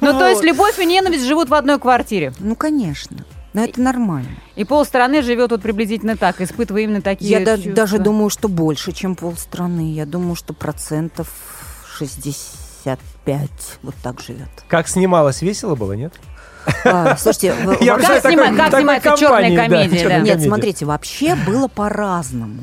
[0.00, 2.32] Ну, то есть любовь и ненависть живут в одной квартире.
[2.38, 3.16] Ну, конечно.
[3.54, 4.30] Но это нормально.
[4.56, 7.72] И полстраны живет вот приблизительно так, испытывая именно такие Я да- чувства.
[7.74, 9.92] даже думаю, что больше, чем полстраны.
[9.92, 11.28] Я думаю, что процентов
[11.98, 13.50] 65
[13.82, 14.48] вот так живет.
[14.68, 16.12] Как снималось, весело было, нет?
[16.84, 20.18] А, слушайте, Я Как, снима- как снимается черная да, комедия, да.
[20.20, 22.62] Нет, смотрите, вообще было по-разному.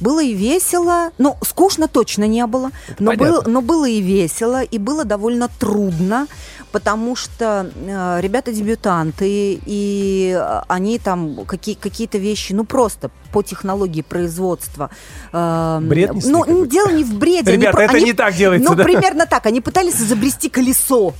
[0.00, 3.26] Было и весело, ну, скучно точно не было, но, понятно.
[3.42, 6.28] было, но было и весело, и было довольно трудно,
[6.72, 14.02] потому что э, ребята дебютанты, и они там какие, какие-то вещи, ну, просто по технологии
[14.02, 14.90] производства.
[15.32, 17.50] э, Бред несли Ну, дело не в бреде.
[17.52, 18.84] они Ребята, про- это они- не так делается, Ну, да?
[18.84, 19.46] примерно так.
[19.46, 21.12] Они пытались изобрести колесо.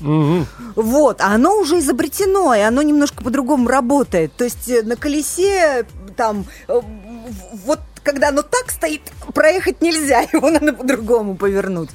[0.76, 4.32] Вот, а оно уже изобретено, и оно немножко по-другому работает.
[4.36, 5.84] То есть э, на колесе
[6.16, 6.80] там э,
[7.66, 9.02] вот когда оно так стоит,
[9.34, 11.90] проехать нельзя, его надо по-другому повернуть.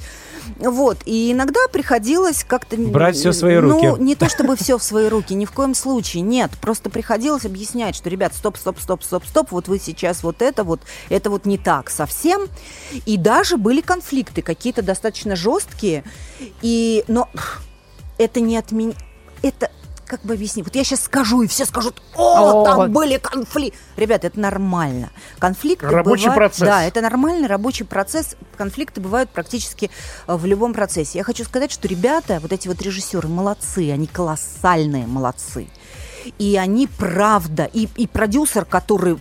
[0.64, 2.76] Вот, и иногда приходилось как-то...
[2.76, 4.02] Брать всё в свои Ну, руки.
[4.02, 6.50] не то чтобы все в свои руки, ни в коем случае, нет.
[6.60, 10.64] Просто приходилось объяснять, что, ребят, стоп, стоп, стоп, стоп, стоп, вот вы сейчас вот это
[10.64, 12.48] вот, это вот не так совсем.
[13.06, 16.04] И даже были конфликты какие-то достаточно жесткие,
[16.62, 17.28] и, но
[18.18, 18.94] это не отмен...
[19.42, 19.70] Это
[20.06, 20.64] как бы объяснить?
[20.66, 22.64] Вот я сейчас скажу, и все скажут, о, О.
[22.64, 23.78] там были конфликты.
[23.96, 25.10] Ребят, это нормально.
[25.38, 26.66] Конфликты Рабочий бывают- процесс.
[26.68, 28.36] Да, это нормальный рабочий процесс.
[28.56, 29.90] Конфликты бывают практически
[30.26, 31.18] э, в любом процессе.
[31.18, 35.68] Я хочу сказать, что ребята, вот эти вот режиссеры, молодцы, они колоссальные молодцы.
[36.38, 39.18] И они правда, и, и продюсер, который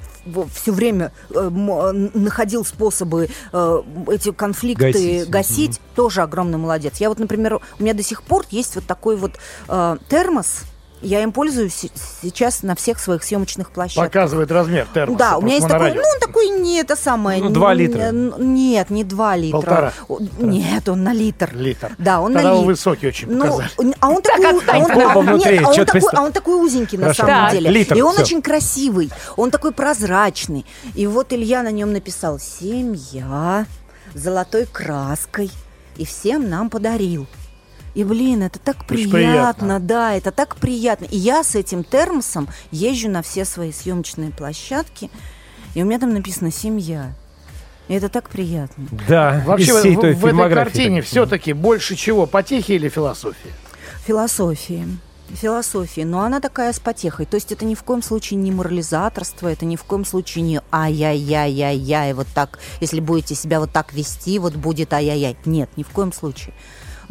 [0.56, 5.30] все время э, м- находил способы э, эти конфликты Гасить.
[5.30, 6.94] гасить, тоже огромный молодец.
[7.02, 9.34] Я вот, например, у меня до сих пор есть вот такой вот
[9.68, 10.62] э, термос.
[11.04, 14.06] Я им пользуюсь се- сейчас на всех своих съемочных площадках.
[14.12, 15.20] Показывает размер термоса.
[15.20, 16.02] Да, у меня есть на такой, радио.
[16.02, 17.44] ну, он такой не это самое.
[17.44, 18.00] Ну, два н- литра.
[18.04, 19.58] н- Нет, не два литра.
[19.60, 19.94] Полтора.
[20.40, 21.50] Нет, он на литр.
[21.54, 21.92] Литр.
[21.98, 22.72] Да, он Тогда на он литр.
[22.72, 23.70] высокий очень Ну, показали.
[24.00, 24.62] а он Так, такой, а он,
[25.30, 27.24] а, нет, а он такой, а он такой узенький на Хорошо.
[27.28, 27.52] самом Так.
[27.52, 27.70] деле.
[27.70, 28.22] Литр, и он всё.
[28.24, 30.66] очень красивый, он такой прозрачный.
[30.96, 33.66] И вот Илья на нем написал «Семья»
[34.14, 35.52] золотой краской
[35.98, 37.28] и всем нам подарил.
[37.94, 39.80] И, блин, это так приятно, приятно.
[39.80, 41.06] да, это так приятно.
[41.06, 45.12] И я с этим термосом езжу на все свои съемочные площадки,
[45.76, 47.14] и у меня там написано «Семья».
[47.88, 48.88] И это так приятно.
[49.08, 52.26] Да, Вообще всей в, той в этой картине все-таки больше чего?
[52.26, 53.52] Потехи или философия?
[54.08, 54.88] Философии.
[55.30, 57.26] Философии, но она такая с потехой.
[57.26, 60.62] То есть это ни в коем случае не морализаторство, это ни в коем случае не
[60.72, 65.36] ай-яй-яй-яй-яй, вот так, если будете себя вот так вести, вот будет ай-яй-яй.
[65.46, 66.54] Нет, ни в коем случае.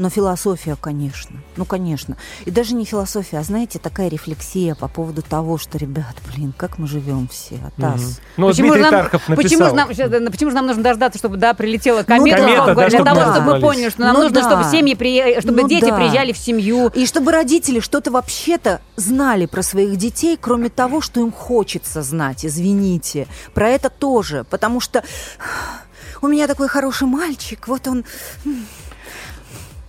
[0.02, 1.36] Но философия, конечно.
[1.54, 2.16] Ну, конечно.
[2.44, 6.78] И даже не философия, а, знаете, такая рефлексия по поводу того, что, ребят, блин, как
[6.78, 8.18] мы живем все, Атас.
[8.36, 9.68] Ну, вот почему, же Дмитрий нам, Тархов почему, написал.
[9.68, 12.42] же нам, да, почему же нам нужно дождаться, чтобы да, прилетела комета, да.
[12.42, 13.62] условно Комета, да, для чтобы того, мы чтобы разобрались.
[13.62, 14.48] поняли, что нам Ну нужно, да.
[14.50, 15.96] чтобы семьи, при- чтобы Ну дети да.
[15.96, 16.88] приезжали в семью.
[16.88, 22.44] И чтобы родители что-то вообще-то знали про своих детей, кроме того, что им хочется знать,
[22.44, 23.28] извините.
[23.54, 25.04] Про это тоже, потому что
[26.22, 28.04] у меня такой хороший мальчик, вот он...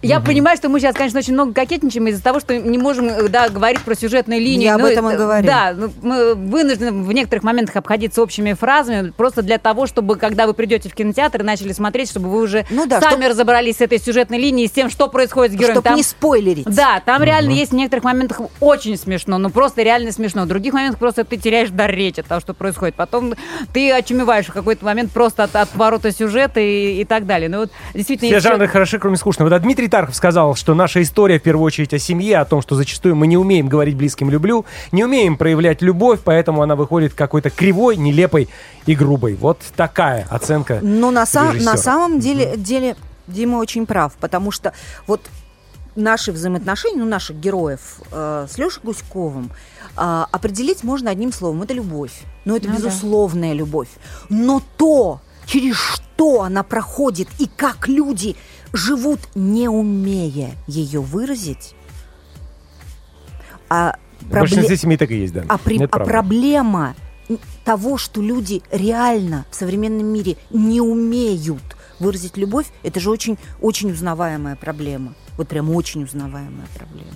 [0.04, 3.50] Я понимаю, что мы сейчас, конечно, очень много кокетничаем из-за того, что не можем да,
[3.50, 4.66] говорить про сюжетные линии.
[4.66, 5.46] Я об Ну, этом и говорю.
[5.48, 10.46] Да, ну, мы вынуждены в некоторых моментах обходиться общими фразами, просто для того, чтобы, когда
[10.46, 13.78] вы придете в кинотеатр и начали смотреть, чтобы вы уже Ну да, сами чтоб- разобрались
[13.78, 15.74] с этой сюжетной линией, с тем, что происходит с героем.
[15.76, 16.66] Чтобы Там- не спойлерить.
[16.66, 20.44] Да, там реально есть в некоторых моментах очень смешно, ну просто реально смешно.
[20.44, 22.96] В других моментах просто ты теряешь дар речи от того, что происходит.
[22.96, 23.36] Потом
[23.74, 27.48] ты очумеваешь в какой-то момент просто от, от поворота сюжета и, и так далее.
[27.50, 28.28] Ну вот действительно...
[28.28, 29.50] Все есть жанры ещё- хороши, кроме скучного.
[29.50, 32.74] Да, Дмитрий Тархов сказал, что наша история в первую очередь о семье, о том, что
[32.74, 37.52] зачастую мы не умеем говорить близким «люблю», не умеем проявлять любовь, поэтому она выходит какой-то
[37.52, 38.50] кривой, нелепой
[38.88, 39.36] и грубой.
[39.36, 41.72] Вот такая оценка Но на, са- режиссера.
[41.74, 42.96] на самом деле, деле
[43.28, 44.74] Дима очень прав, потому что
[45.06, 45.22] вот
[45.96, 49.52] наши взаимоотношения, ну, наших героев э, с Лешей Гуськовым
[49.96, 51.62] э, определить можно одним словом.
[51.62, 52.14] Это любовь.
[52.46, 52.78] Но это Ну да.
[52.80, 53.90] безусловная любовь.
[54.28, 58.36] Но то, через что она проходит и как люди
[58.74, 61.76] живут, не умея ее выразить,
[63.70, 63.98] а
[64.30, 65.44] пробле- большинстве семей так и есть, да.
[65.48, 66.96] а, при- а проблема
[67.64, 71.62] того, что люди реально в современном мире не умеют
[72.00, 75.14] выразить любовь, это же очень, очень узнаваемая проблема.
[75.38, 77.12] Вот прям очень узнаваемая проблема.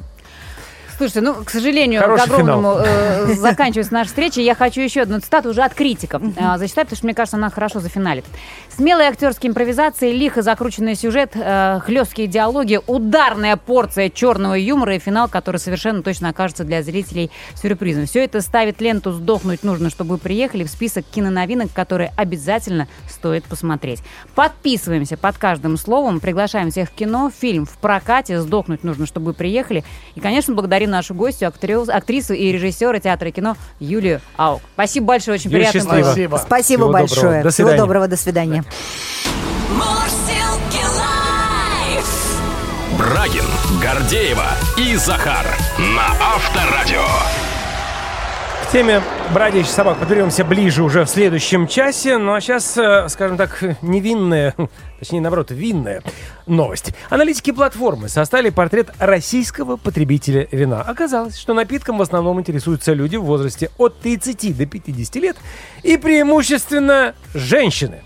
[0.97, 4.41] Слушайте, ну, к сожалению, Хороший к огромному э, заканчивается наша встреча.
[4.41, 7.51] Я хочу еще одну цитату уже от критиков э, зачитать, потому что, мне кажется, она
[7.51, 8.25] хорошо зафиналит.
[8.75, 15.27] Смелые актерские импровизации, лихо закрученный сюжет, э, хлесткие диалоги, ударная порция черного юмора и финал,
[15.27, 18.07] который совершенно точно окажется для зрителей сюрпризом.
[18.07, 23.43] Все это ставит ленту «Сдохнуть нужно, чтобы вы приехали» в список киноновинок, которые обязательно стоит
[23.43, 24.01] посмотреть.
[24.33, 29.33] Подписываемся под каждым словом, приглашаем всех в кино, фильм в прокате «Сдохнуть нужно, чтобы вы
[29.33, 29.83] приехали».
[30.15, 34.61] И, конечно, благодарим нашу гостью, актрис- актрису и режиссера театра и кино Юлию Аук.
[34.73, 36.03] Спасибо большое, очень Юлия, приятно счастливо.
[36.03, 36.11] было.
[36.13, 36.37] Спасибо.
[36.37, 37.21] Спасибо Всего большое.
[37.23, 37.43] доброго.
[37.43, 38.63] До Всего доброго, до свидания.
[42.97, 43.45] Брагин,
[43.81, 44.45] Гордеева
[44.77, 45.45] и Захар
[45.77, 47.05] на Авторадио.
[48.67, 49.01] К теме
[49.33, 52.17] бродячих собак подберемся ближе уже в следующем часе.
[52.17, 54.55] Ну а сейчас, э, скажем так, невинная,
[54.99, 56.03] точнее, наоборот, винная
[56.47, 56.91] новость.
[57.09, 60.81] Аналитики платформы составили портрет российского потребителя вина.
[60.81, 65.37] Оказалось, что напитком в основном интересуются люди в возрасте от 30 до 50 лет
[65.83, 68.03] и преимущественно женщины.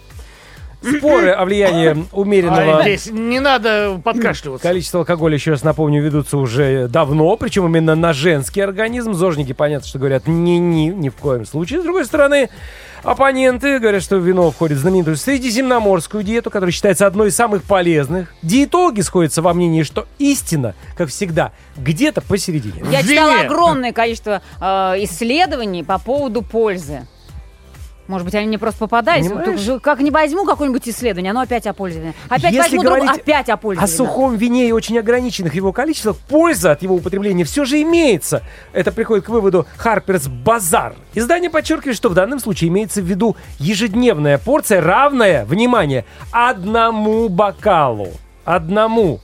[0.82, 2.80] Споры о влиянии умеренного...
[2.80, 4.67] А, здесь не надо подкашливаться.
[4.67, 9.13] Количество алкоголя, еще раз напомню, ведутся уже давно, причем именно на женский организм.
[9.13, 11.82] Зожники, понятно, что говорят не-не, ни в коем случае.
[11.82, 12.50] С другой стороны,
[13.04, 18.34] оппоненты говорят, что вино входит в знаменитую средиземноморскую диету, которая считается одной из самых полезных.
[18.41, 22.84] Диетологи сходятся во мнении, что истина, как всегда, где-то посередине.
[22.91, 24.65] Я читала огромное количество э,
[25.04, 27.06] исследований по поводу пользы.
[28.12, 29.30] Может быть, они мне просто попадались.
[29.30, 29.82] Понимаешь?
[29.82, 32.13] Как не возьму какое-нибудь исследование, оно опять о пользовании.
[32.28, 33.95] Опять Если возьму другое, опять о О пользовании.
[33.95, 38.43] сухом вине и очень ограниченных его количествах польза от его употребления все же имеется.
[38.74, 40.95] Это приходит к выводу Harper's Bazaar.
[41.13, 48.10] Издание подчеркивает, что в данном случае имеется в виду ежедневная порция, равная, внимание, одному бокалу.
[48.43, 49.21] Одному.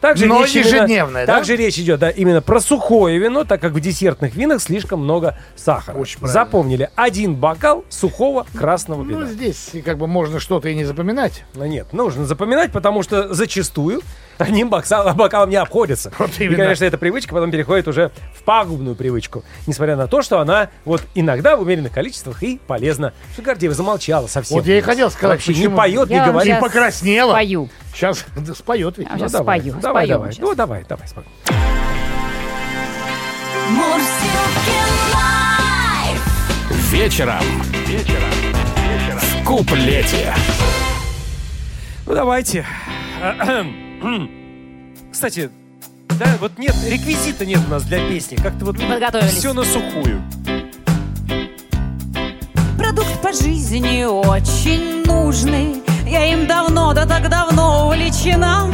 [0.00, 1.34] Также Но речь именно- ежедневная, да?
[1.34, 5.36] Также речь идет да, именно про сухое вино, так как в десертных винах слишком много
[5.56, 5.98] сахара.
[5.98, 6.32] Очень правильно.
[6.32, 9.20] Запомнили, один бокал сухого красного вина.
[9.20, 11.44] Ну, здесь как бы можно что-то и не запоминать.
[11.54, 14.02] Ну нет, нужно запоминать, потому что зачастую
[14.38, 16.12] одним бокалом, бокалом не обходится.
[16.18, 19.44] Вот И, конечно, эта привычка потом переходит уже в пагубную привычку.
[19.66, 23.12] Несмотря на то, что она вот иногда в умеренных количествах и полезна.
[23.34, 24.58] Что Гордеева замолчала совсем.
[24.58, 25.76] Вот я и хотел сказать, Вообще не почему.
[25.76, 26.52] поет, не Я вам говорит.
[26.54, 27.30] щас покраснела.
[27.32, 27.68] Спою.
[27.94, 28.24] Сейчас
[28.56, 29.08] споет ведь.
[29.08, 30.32] А Ну, сейчас давай, спою, Давай, споем давай.
[30.32, 30.42] сейчас.
[30.44, 31.24] Ну, давай, давай, спой.
[35.14, 36.90] Live.
[36.92, 37.42] Вечером.
[37.86, 38.30] Вечером.
[39.20, 40.34] В куплете.
[42.06, 42.64] Ну, давайте.
[45.12, 45.50] Кстати,
[46.18, 48.36] да, вот нет, реквизита нет у нас для песни.
[48.36, 48.76] Как-то вот
[49.30, 50.22] все на сухую.
[52.76, 58.72] Продукт по жизни очень нужный Я им давно, да так давно увлечена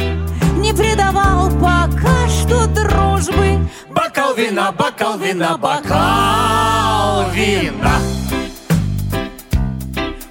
[0.57, 3.59] Не предавал пока что дружбы
[3.89, 7.99] Бокал вина, бокал вина, бокал вина.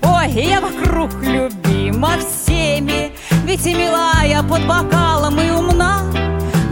[0.03, 3.13] Ой, я вокруг любима всеми
[3.55, 6.03] Ведь и милая под бокалом и умна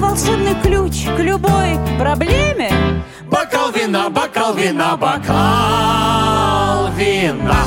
[0.01, 2.73] Волшебный ключ к любой проблеме
[3.31, 7.67] Бокал вина, бокал вина, бокал вина.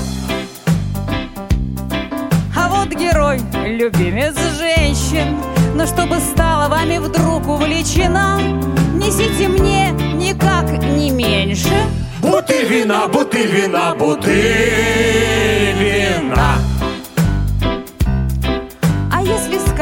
[2.58, 5.38] А вот герой, любимец женщин
[5.76, 8.38] Но чтобы стала вами вдруг увлечена
[8.96, 11.74] Несите мне никак не меньше
[12.20, 14.34] Бутыль вина, бутыль вина, бутыль
[15.80, 16.65] вина.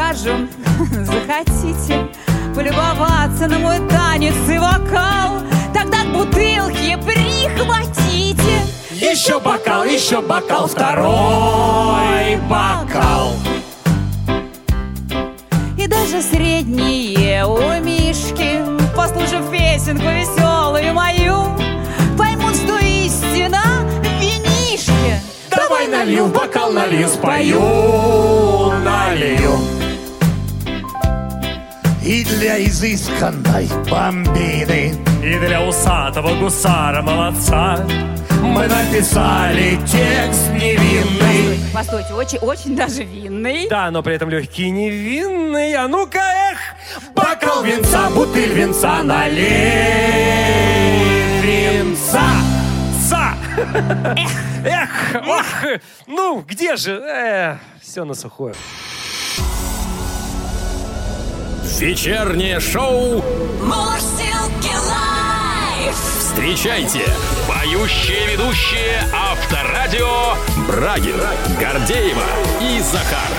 [0.03, 0.49] Скажем,
[0.91, 2.07] захотите
[2.55, 5.39] Полюбоваться на мой танец и вокал
[5.73, 8.61] Тогда к бутылке прихватите
[8.91, 13.33] Еще бокал, еще бокал, второй бокал.
[15.77, 18.61] И даже средние у Мишки
[18.95, 21.45] Послушав песенку веселую мою
[22.17, 23.61] Поймут, что истина
[23.99, 29.72] в винишке Давай налью, бокал налью, спою, налью.
[32.05, 37.85] И для изысканной бомбины И для усатого гусара молодца
[38.41, 41.57] мы написали текст невинный.
[41.73, 43.69] Постойте, очень, очень даже винный.
[43.69, 45.73] Да, но при этом легкий невинный.
[45.75, 46.57] А ну-ка, эх!
[47.15, 49.43] Бокал венца, бутыль венца, налей
[51.41, 52.21] венца.
[53.07, 53.33] Са!
[54.65, 57.59] Эх, ох, ну, где же?
[57.81, 58.55] все на сухое.
[61.63, 63.23] Вечернее шоу
[63.61, 65.95] Мурзилки лайф.
[66.19, 66.99] Встречайте!
[67.47, 70.33] Поющие ведущие Авторадио
[70.67, 71.15] Брагин,
[71.57, 72.21] Гордеева
[72.61, 73.29] и Захар.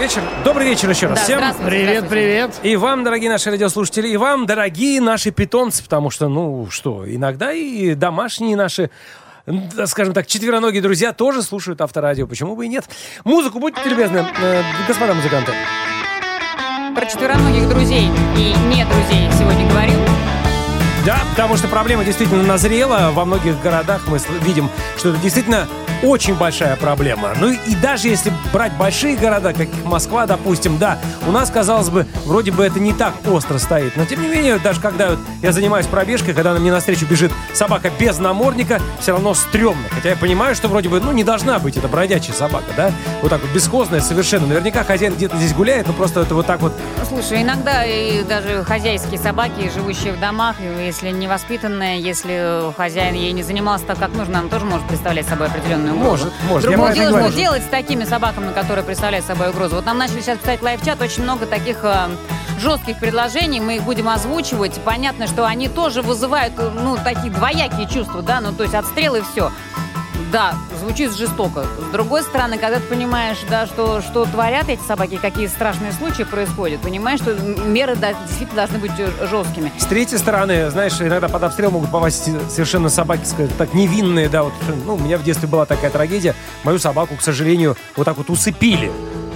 [0.00, 0.22] Вечер.
[0.44, 1.38] Добрый вечер еще раз Да, всем.
[1.38, 2.10] здравствуйте, Привет, здравствуйте.
[2.10, 2.50] привет.
[2.64, 7.52] И вам, дорогие наши радиослушатели, и вам, дорогие наши питомцы, потому что, ну что, иногда
[7.52, 8.90] и домашние наши
[9.86, 12.26] скажем так, четвероногие друзья тоже слушают авторадио.
[12.28, 12.84] Почему бы и нет?
[13.24, 15.52] Музыку будьте любезны, э, господа музыканты.
[16.94, 19.98] Про четвероногих друзей и не друзей сегодня говорил.
[21.06, 23.10] Да, потому что проблема действительно назрела.
[23.12, 25.68] Во многих городах мы видим, что это действительно
[26.02, 27.30] очень большая проблема.
[27.38, 32.06] Ну и, даже если брать большие города, как Москва, допустим, да, у нас, казалось бы,
[32.24, 33.96] вроде бы это не так остро стоит.
[33.96, 37.90] Но тем не менее, даже когда вот я занимаюсь пробежкой, когда мне навстречу бежит собака
[37.98, 39.84] без намордника, все равно стрёмно.
[39.90, 42.90] Хотя я понимаю, что вроде бы, ну, не должна быть это бродячая собака, да?
[43.20, 44.46] Вот так вот бесхозная совершенно.
[44.46, 46.72] Наверняка хозяин где-то здесь гуляет, но просто это вот так вот
[47.08, 53.32] Слушай, иногда и даже хозяйские собаки, живущие в домах, и если невоспитанная, если хозяин ей
[53.32, 56.24] не занимался так, как нужно, она тоже может представлять собой определенную угрозу.
[56.24, 56.70] Может, может.
[56.70, 59.76] Другое дело, что делать с такими собаками, которые представляют собой угрозу.
[59.76, 62.08] Вот нам начали сейчас писать лайв-чат, очень много таких э,
[62.58, 64.80] жестких предложений, мы их будем озвучивать.
[64.84, 69.14] Понятно, что они тоже вызывают, э, ну, такие двоякие чувства, да, ну, то есть отстрел
[69.14, 69.50] и все.
[70.32, 71.66] Да, звучит жестоко.
[71.90, 76.22] С другой стороны, когда ты понимаешь, да, что, что творят эти собаки, какие страшные случаи
[76.22, 78.92] происходят, понимаешь, что меры да, действительно должны быть
[79.28, 79.70] жесткими.
[79.76, 84.44] С третьей стороны, знаешь, иногда под обстрел могут попасть совершенно собаки, сказать, так невинные, да,
[84.44, 84.54] вот,
[84.86, 88.30] ну, у меня в детстве была такая трагедия, мою собаку, к сожалению, вот так вот
[88.30, 88.90] усыпили.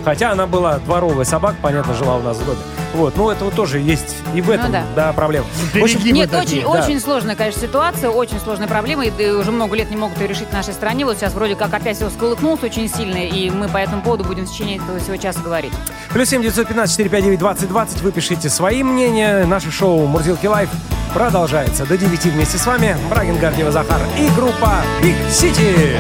[0.07, 2.61] Хотя она была дворовая собака, понятно, жила у нас в доме.
[2.95, 4.85] Вот, ну этого тоже есть и в этом, да.
[4.95, 5.47] да, проблема.
[5.75, 6.69] В общем, Нет, очень, да.
[6.69, 10.47] очень сложная, конечно, ситуация, очень сложная проблема, и уже много лет не могут ее решить
[10.47, 11.05] в нашей стране.
[11.05, 14.47] Вот сейчас вроде как опять все всколыхнулся очень сильно, и мы по этому поводу будем
[14.47, 15.73] в течение этого всего часа говорить.
[16.11, 18.03] Плюс 7 915 459 2020.
[18.03, 19.45] Вы пишите свои мнения.
[19.45, 20.71] Наше шоу «Мурзилки Live»
[21.15, 22.97] продолжается до 9 вместе с вами.
[23.11, 25.99] Брагин, Гордеева, Захар и группа Big City.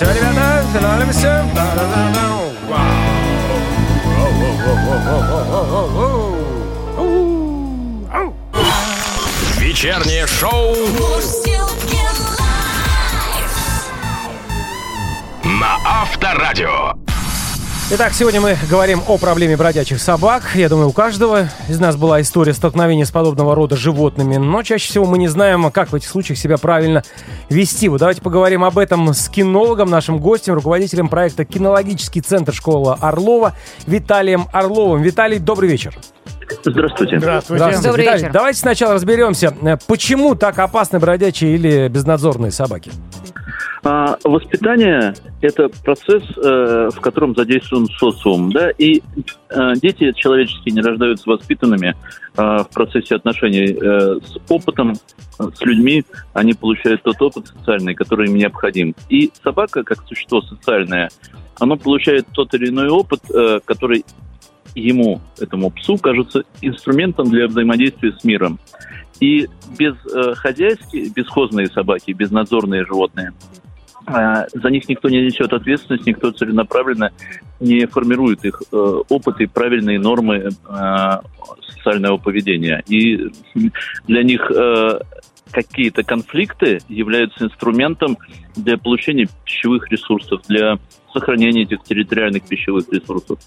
[0.00, 1.44] Все, ребята, все.
[9.58, 10.74] Вечернее шоу
[15.44, 16.99] на Авторадио.
[17.92, 20.44] Итак, сегодня мы говорим о проблеме бродячих собак.
[20.54, 24.88] Я думаю, у каждого из нас была история столкновения с подобного рода животными, но чаще
[24.88, 27.02] всего мы не знаем, как в этих случаях себя правильно
[27.48, 27.88] вести.
[27.88, 33.56] Вот давайте поговорим об этом с кинологом, нашим гостем, руководителем проекта «Кинологический центр школы Орлова»
[33.88, 35.02] Виталием Орловым.
[35.02, 35.98] Виталий, добрый вечер.
[36.64, 37.18] Здравствуйте.
[37.18, 37.80] Здравствуйте.
[37.82, 38.32] Добрый Виталий, вечер.
[38.32, 42.92] давайте сначала разберемся, э, почему так опасны бродячие или безнадзорные собаки.
[43.82, 49.00] А, воспитание– это процесс, э, в котором задействован социум, да, и
[49.48, 51.94] э, дети человеческие не рождаются воспитанными э,
[52.36, 54.94] в процессе отношений э, с опытом,
[55.38, 56.04] с людьми,
[56.34, 58.94] они получают тот опыт социальный, который им необходим.
[59.08, 61.08] И собака, как существо социальное,
[61.58, 63.20] она получает тот или иной опыт,
[63.64, 64.04] который
[64.74, 68.58] ему, этому псу, кажется инструментом для взаимодействия с миром.
[69.20, 73.32] И без э, хозяйские, бесхозные собаки, безнадзорные животные,
[74.06, 77.12] за них никто не несет ответственность, никто целенаправленно
[77.60, 78.76] не формирует их э,
[79.08, 81.18] опыт и правильные нормы э,
[81.68, 82.82] социального поведения.
[82.88, 83.30] И
[84.06, 85.00] для них э,
[85.50, 88.16] какие-то конфликты являются инструментом
[88.56, 90.78] для получения пищевых ресурсов, для
[91.12, 93.38] сохранения этих территориальных пищевых ресурсов.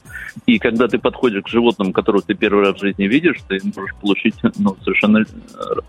[0.46, 3.96] И когда ты подходишь к животному, которого ты первый раз в жизни видишь, ты можешь
[4.02, 5.26] получить ну, совершенно э,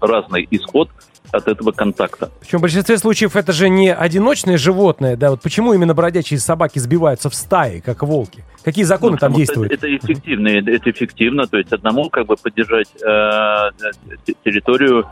[0.00, 0.90] разный исход
[1.32, 2.30] от этого контакта.
[2.40, 6.78] Причем в большинстве случаев это же не одиночные животные, да, вот почему именно бродячие собаки
[6.78, 8.44] сбиваются в стаи, как волки?
[8.62, 9.72] Какие законы Ну, там действуют?
[9.72, 11.46] Это, это эффективно, это эффективно.
[11.46, 13.70] То есть одному как бы поддержать э,
[14.26, 15.06] те- территорию,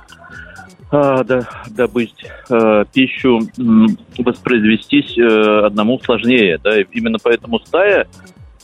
[0.92, 2.14] э, да, добыть
[2.50, 6.58] э, пищу, м, воспроизвестись э, одному сложнее.
[6.62, 6.80] Да?
[6.80, 8.06] И именно поэтому стая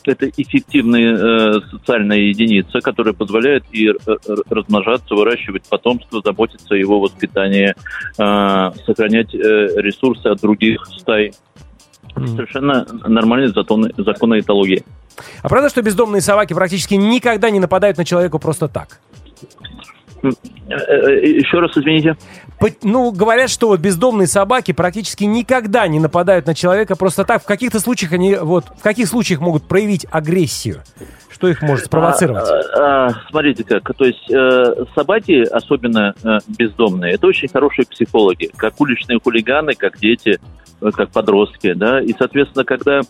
[0.04, 3.92] это эффективная э, социальная единица, которая позволяет и
[4.48, 7.74] размножаться, выращивать потомство, заботиться о его воспитании,
[8.18, 11.32] э, сохранять э, ресурсы от других стай.
[12.14, 12.28] Мгм.
[12.28, 14.82] Совершенно нормальные законы, законы этологии.
[15.42, 19.00] А правда, что бездомные собаки практически никогда не нападают на человека просто так?
[20.22, 20.30] Э,
[20.68, 22.16] э, Еще раз извините.
[22.82, 27.42] Ну, говорят, что вот бездомные собаки практически никогда не нападают на человека просто так.
[27.42, 30.82] В каких-то случаях они вот в каких случаях могут проявить агрессию?
[31.30, 32.48] Что их может спровоцировать?
[32.76, 33.94] А, а, смотрите как.
[33.96, 39.98] То есть э, собаки, особенно э, бездомные, это очень хорошие психологи, как уличные хулиганы, как
[39.98, 40.40] дети,
[40.80, 42.00] э, как подростки, да.
[42.00, 43.02] И, соответственно, когда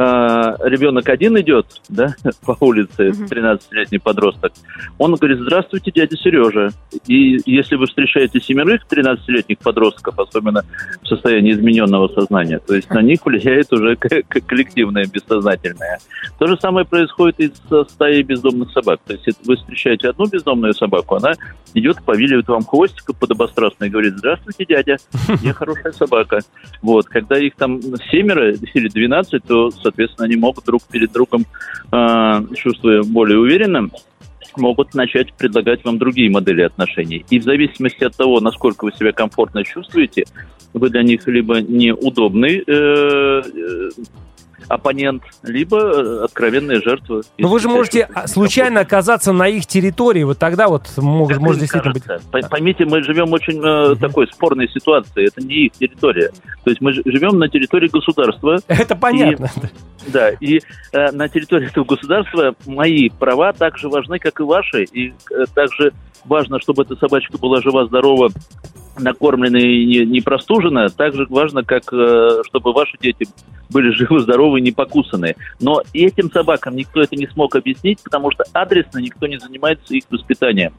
[0.00, 4.52] ребенок один идет, да, по улице, 13-летний подросток,
[4.98, 6.70] он говорит, здравствуйте, дядя Сережа.
[7.06, 10.64] И если вы встречаете семерых 13-летних подростков, особенно
[11.02, 15.98] в состоянии измененного сознания, то есть на них влияет уже коллективное бессознательное.
[16.38, 19.00] То же самое происходит и со стаей бездомных собак.
[19.06, 21.34] То есть вы встречаете одну бездомную собаку, она
[21.74, 24.96] идет, повиливает вам хвостиком подобострастно и говорит, здравствуйте, дядя,
[25.42, 26.40] я хорошая собака.
[26.82, 27.80] Вот, когда их там
[28.10, 31.44] семеро или двенадцать, то, соответственно, они могут друг перед другом,
[31.92, 33.88] э, чувствуя более уверенно,
[34.56, 37.24] могут начать предлагать вам другие модели отношений.
[37.30, 40.24] И в зависимости от того, насколько вы себя комфортно чувствуете,
[40.72, 43.90] вы для них либо неудобный э, э,
[44.70, 47.22] оппонент, либо э, откровенная жертва.
[47.38, 51.34] Но Ну, вы же можете а, случайно оказаться на их территории, вот тогда вот может,
[51.36, 52.04] как может действительно быть...
[52.04, 52.28] кажется.
[52.30, 55.26] По- Поймите, мы живем в очень э, такой спорной ситуации.
[55.26, 56.30] Это не их территория.
[56.62, 58.58] То есть мы живем на территории государства.
[58.68, 59.50] Это понятно.
[60.06, 60.60] Да, и
[60.92, 64.84] э, на территории этого государства мои права так же важны, как и ваши.
[64.84, 65.92] И э, также
[66.24, 68.30] важно, чтобы эта собачка была жива-здорова,
[68.98, 70.88] накормлена и не, не простужена.
[70.88, 73.26] Так же важно, как э, чтобы ваши дети
[73.70, 75.36] были живы-здоровы и не покусаны.
[75.60, 80.04] Но этим собакам никто это не смог объяснить, потому что адресно никто не занимается их
[80.10, 80.72] воспитанием.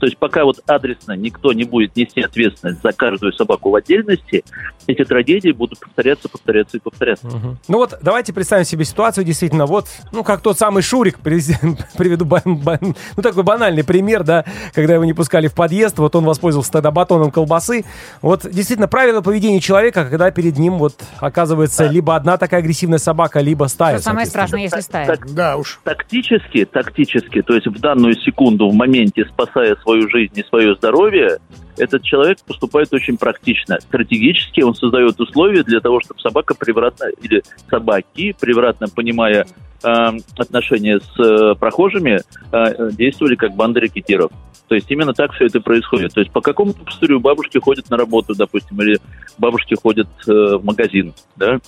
[0.00, 4.44] То есть пока вот адресно никто не будет нести ответственность за каждую собаку в отдельности,
[4.86, 7.26] эти трагедии будут повторяться, повторяться и повторяться.
[7.26, 7.58] Мгм.
[7.68, 13.22] Ну вот, давайте представим себе ситуацию, действительно, вот, ну, как тот самый Шурик, приведу ну,
[13.22, 17.30] такой банальный пример, да, когда его не пускали в подъезд, вот он воспользовался тогда батоном
[17.30, 17.84] колбасы, псы.
[18.22, 23.40] Вот действительно правило поведения человека, когда перед ним вот оказывается либо одна такая агрессивная собака,
[23.40, 23.96] либо стая.
[23.96, 25.06] Что самое страшное, если Так- стая.
[25.06, 25.80] так- Да уж.
[25.84, 31.38] Тактически, тактически, то есть в данную секунду, в моменте, спасая свою жизнь и свое здоровье,
[31.78, 33.80] этот человек поступает очень практично.
[33.80, 39.46] Стратегически он создает условия для того, чтобы собака превратно, или собаки, превратно понимая
[39.82, 42.20] э, отношения с э, прохожими,
[42.52, 44.30] э, действовали как банда рекетиров.
[44.68, 46.12] То есть именно так все это происходит.
[46.12, 48.98] То есть по какому-то пустырю бабушки ходят на работу, допустим, или
[49.38, 51.58] бабушки ходят э, в магазин, да,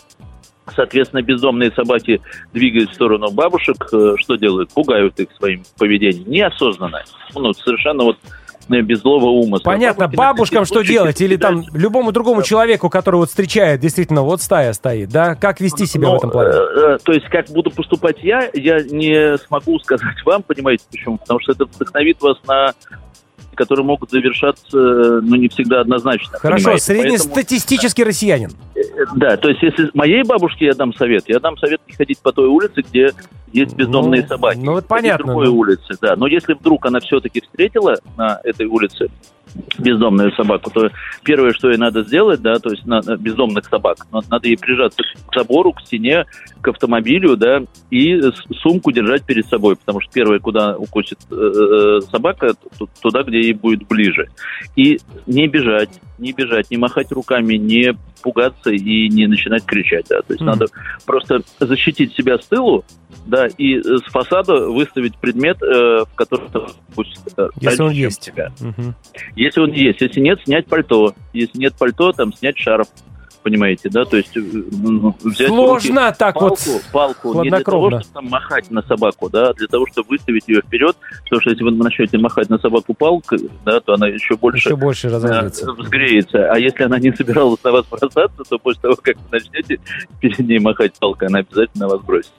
[0.75, 2.21] Соответственно, бездомные собаки,
[2.53, 4.73] двигаясь в сторону бабушек, э, что делают?
[4.73, 6.31] Пугают их своим поведением.
[6.31, 7.03] Неосознанно.
[7.35, 8.19] Ну, совершенно вот
[8.69, 9.65] без злого умысла.
[9.65, 11.21] Понятно, Бабушки на бабушкам что делать?
[11.21, 15.35] Или там любому другому человеку, который вот встречает, действительно, вот стая стоит, да?
[15.35, 16.51] Как вести себя Ну, в этом плане?
[16.51, 21.19] э, э, то есть, как буду поступать я, я не смогу сказать вам, понимаете, почему?
[21.19, 22.73] Потому что это вдохновит вас на
[23.57, 26.39] которые могут завершаться, э, ну, не всегда однозначно.
[26.39, 26.87] Хорошо, понимаете?
[26.87, 28.51] Поэтому- среднестатистический россиянин.
[28.75, 28.81] Э,
[29.17, 32.33] Да, то есть если моей бабушке я дам совет, я дам совет не ходить по
[32.33, 33.11] той улице, где
[33.53, 34.59] есть бездомные Ну, собаки.
[34.59, 35.57] ну, вот понятно, другой ну.
[35.57, 36.17] улице, да.
[36.17, 39.09] Но если вдруг она все-таки встретила на этой улице
[39.79, 40.91] бездомную собаку, то
[41.25, 45.03] первое, что ей надо сделать, да, то есть на, на бездомных собак, надо, ей прижаться
[45.03, 46.27] к забору, к стене,
[46.61, 48.21] к автомобилю, да, и
[48.61, 52.55] сумку держать перед собой, потому что первое, куда укусит э, э, собака,
[53.03, 54.29] туда, где ей будет ближе.
[54.77, 55.91] И не бежать,
[56.21, 60.51] не бежать, не махать руками, не пугаться и не начинать кричать, да, то есть Мгм.
[60.51, 60.67] надо
[61.07, 62.85] просто защитить себя с тылу,
[63.27, 66.61] да, и э, с фасада выставить предмет, э, в который ты
[66.95, 68.21] пусть, э, Если он есть.
[68.21, 68.53] тебя.
[68.61, 68.95] Мгм.
[69.37, 71.15] Если он есть, если нет, снять пальто.
[71.33, 72.89] Если нет пальто, там снять шарф.
[73.43, 74.05] Понимаете, да?
[74.05, 74.85] То есть э, взять в
[75.25, 76.83] руки Сложно так палку, вот.
[76.93, 80.47] палку не для того, чтобы там махать на собаку, да, а для того, чтобы выставить
[80.47, 84.37] ее вперед, потому что если вы начнете махать на собаку палкой, да, то она еще
[84.37, 85.73] больше Еще больше разозлится.
[85.73, 86.53] взгреется.
[86.53, 89.81] А если она не собиралась на вас бросаться, то после того, как вы начнете
[90.21, 92.33] перед ней махать палкой, она обязательно вас бросит.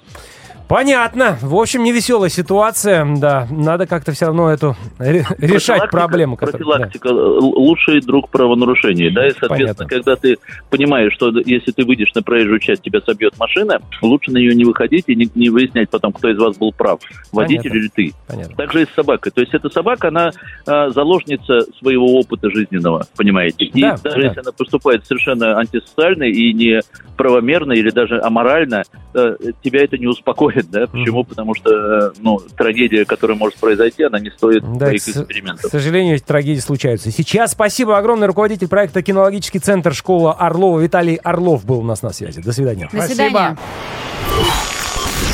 [0.72, 1.38] Понятно.
[1.42, 3.06] В общем, невеселая ситуация.
[3.18, 6.38] Да, надо как-то все равно эту ре- решать проблему.
[6.40, 6.48] да.
[6.48, 9.48] Профилактика л- лучший друг правонарушений, да, и, Понятно.
[9.50, 10.38] соответственно, когда ты
[10.70, 14.64] понимаешь, что если ты выйдешь на проезжую часть, тебя собьет машина, лучше на нее не
[14.64, 17.02] выходить и не, не выяснять потом, кто из вас был прав,
[17.34, 17.78] водитель Понятно.
[17.78, 18.14] или ты.
[18.28, 18.56] Понятно.
[18.56, 19.32] Также и с собакой.
[19.34, 20.32] То есть эта собака, она
[20.66, 23.66] а, заложница своего опыта жизненного, понимаете?
[23.66, 24.24] И Да, даже да.
[24.28, 26.80] если она поступает совершенно антисоциально и не
[27.18, 30.88] правомерно или даже аморально, э, тебя это не успокоит, да?
[30.88, 31.24] Почему?
[31.24, 35.70] Потому что, ну, трагедия, которая может произойти, она не стоит Да, твоих к, с- экспериментов.
[35.70, 37.12] к сожалению, эти трагедии случаются.
[37.12, 42.12] Сейчас спасибо огромное руководитель проекта «Кинологический центр школа Орлова» Виталий Орлов был у нас на
[42.12, 42.42] связи.
[42.42, 42.90] До свидания.
[42.92, 43.16] До Спасибо.
[43.16, 43.58] свидания.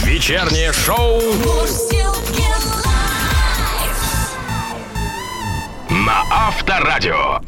[0.03, 1.21] Вечернее шоу
[5.89, 7.39] на Авторадио.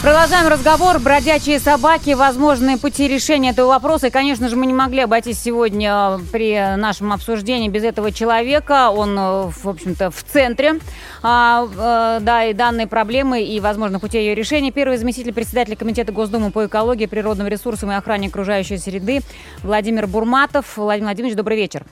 [0.00, 1.00] Продолжаем разговор.
[1.00, 4.06] Бродячие собаки, возможные пути решения этого вопроса.
[4.06, 8.90] И, конечно же, мы не могли обойтись сегодня при нашем обсуждении без этого человека.
[8.90, 10.78] Он, э, в общем-то, в центре
[11.20, 14.70] а, э, да, и данной проблемы и, возможно, пути ее решения.
[14.70, 19.22] Первый заместитель председателя Комитета Госдумы по экологии, природным ресурсам и охране окружающей среды
[19.64, 20.76] Владимир Бурматов.
[20.76, 21.84] Владимир Владимирович, добрый вечер.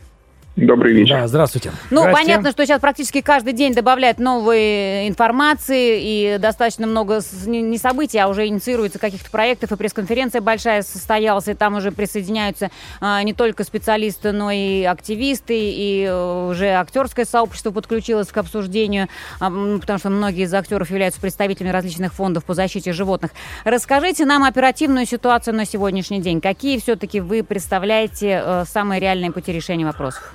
[0.57, 1.17] Добрый вечер.
[1.21, 1.71] Да, здравствуйте.
[1.91, 2.23] Ну, Здрасте.
[2.23, 8.27] понятно, что сейчас практически каждый день добавляют новые информации, и достаточно много не, событий, а
[8.27, 12.71] уже инициируется каких-то проектов, и пресс-конференция большая состоялась, и там уже присоединяются
[13.03, 19.09] а, не только специалисты, но и активисты, и э, уже актерское сообщество подключилось к обсуждению,
[19.41, 23.33] а, потому что многие из актеров являются представителями различных фондов по защите животных.
[23.65, 26.41] Расскажите нам оперативную ситуацию на сегодняшний день.
[26.41, 30.33] Какие все-таки вы представляете э, самые реальные пути решения вопросов?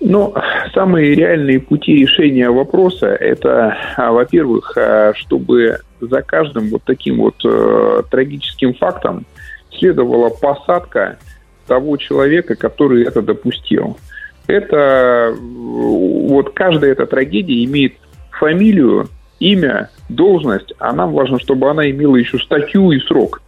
[0.00, 0.34] Ну,
[0.74, 7.34] самые реальные пути решения вопроса– это, а, во-первых, а, чтобы за каждым вот таким вот
[7.44, 9.26] э, трагическим фактом
[9.78, 11.18] следовала посадка
[11.66, 13.98] того человека, который это допустил.
[14.46, 17.94] Это э, вот каждая эта трагедия имеет
[18.30, 19.08] фамилию,
[19.38, 23.42] имя, должность, а нам важно, чтобы она имела еще статью и срок.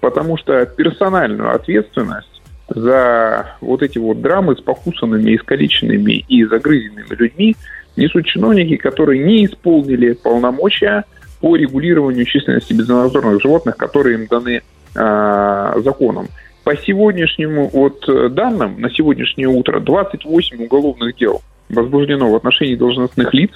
[0.00, 2.31] Потому что персональную ответственность
[2.74, 7.56] за вот эти вот драмы с покусанными, искалеченными и загрызенными людьми
[7.96, 11.04] несут чиновники, которые не исполнили полномочия
[11.40, 14.62] по регулированию численности безнадзорных животных, которые им даны
[14.94, 16.28] а, законом.
[16.64, 23.34] По сегодняшнему вот э, данным, на сегодняшнее утро 28 уголовных дел возбуждено в отношении должностных
[23.34, 23.50] лиц.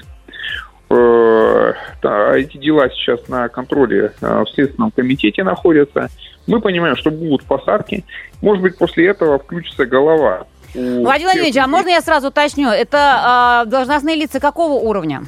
[0.90, 1.72] Э,
[2.34, 6.10] эти дела сейчас на контроле э, в Следственном комитете находятся.
[6.46, 8.04] Мы понимаем, что будут посадки.
[8.40, 10.46] Может быть, после этого включится голова.
[10.74, 12.68] Владимир Владимирович, а можно я сразу уточню?
[12.68, 15.22] Это а, должностные лица какого уровня?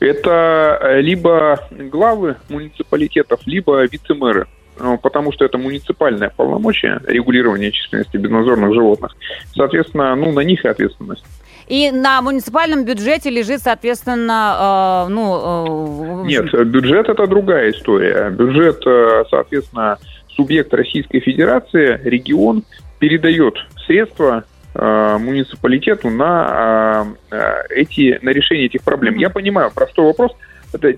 [0.00, 4.46] Это э, либо главы муниципалитетов, либо вице-мэры.
[4.78, 9.16] Ну, Потому что это муниципальное полномочие регулирования численности безнадзорных животных.
[9.54, 11.24] Соответственно, ну, на них и ответственность.
[11.66, 16.24] И на муниципальном бюджете лежит, соответственно, э, ну...
[16.24, 18.30] э, Нет, бюджет это другая история.
[18.30, 19.98] Бюджет, э, соответственно,
[20.36, 22.64] субъект Российской Федерации, регион
[22.98, 23.54] передает
[23.86, 29.16] средства э, муниципалитету на э, э, эти на решение этих проблем.
[29.16, 30.32] Я понимаю, простой вопрос.
[30.72, 30.92] Это,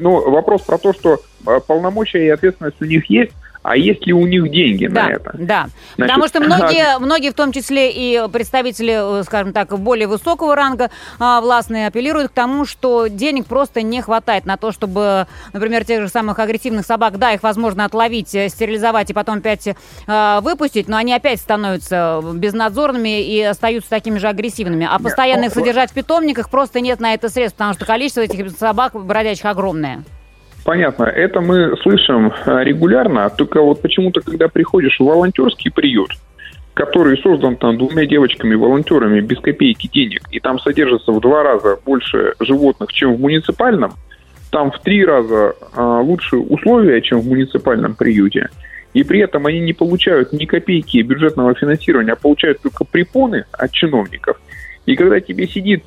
[0.00, 3.32] ну, вопрос про то, что э, полномочия и ответственность у них есть,
[3.62, 5.30] а есть ли у них деньги Да, на это?
[5.34, 5.68] да.
[5.96, 10.56] Значит, Потому что многие, многие, в том числе и представители, э, скажем так, более высокого
[10.56, 15.84] ранга а, властные, апеллируют к тому, что денег просто не хватает на то, чтобы, например,
[15.84, 20.40] тех же самых агрессивных собак, да, их возможно отловить, э, стерилизовать и потом опять э,
[20.42, 24.88] выпустить, но они опять становятся безнадзорными и остаются такими же агрессивными.
[24.90, 28.22] А постоянно их ну, содержать в питомниках просто нет на это средств, потому что количество
[28.22, 30.02] этих собак бродячих огромное.
[30.64, 36.10] Понятно, это мы слышим э, регулярно, только вот почему-то, когда приходишь в волонтерский приют,
[36.74, 42.34] который создан там двумя девочками-волонтерами без копейки денег, и там содержится в два раза больше
[42.38, 43.94] животных, чем в муниципальном,
[44.50, 48.48] там в три раза а, лучше условия, чем в муниципальном приюте,
[48.94, 53.72] и при этом они не получают ни копейки бюджетного финансирования, а получают только препоны от
[53.72, 54.40] чиновников.
[54.86, 55.84] И когда тебе сидит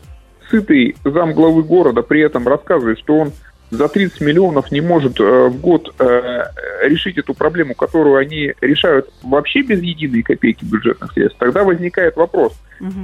[0.49, 3.31] сытый зам главы города, при этом рассказывает, что он
[3.71, 6.43] за 30 миллионов не может э, в год э,
[6.83, 12.53] решить эту проблему, которую они решают вообще без единой копейки бюджетных средств, тогда возникает вопрос.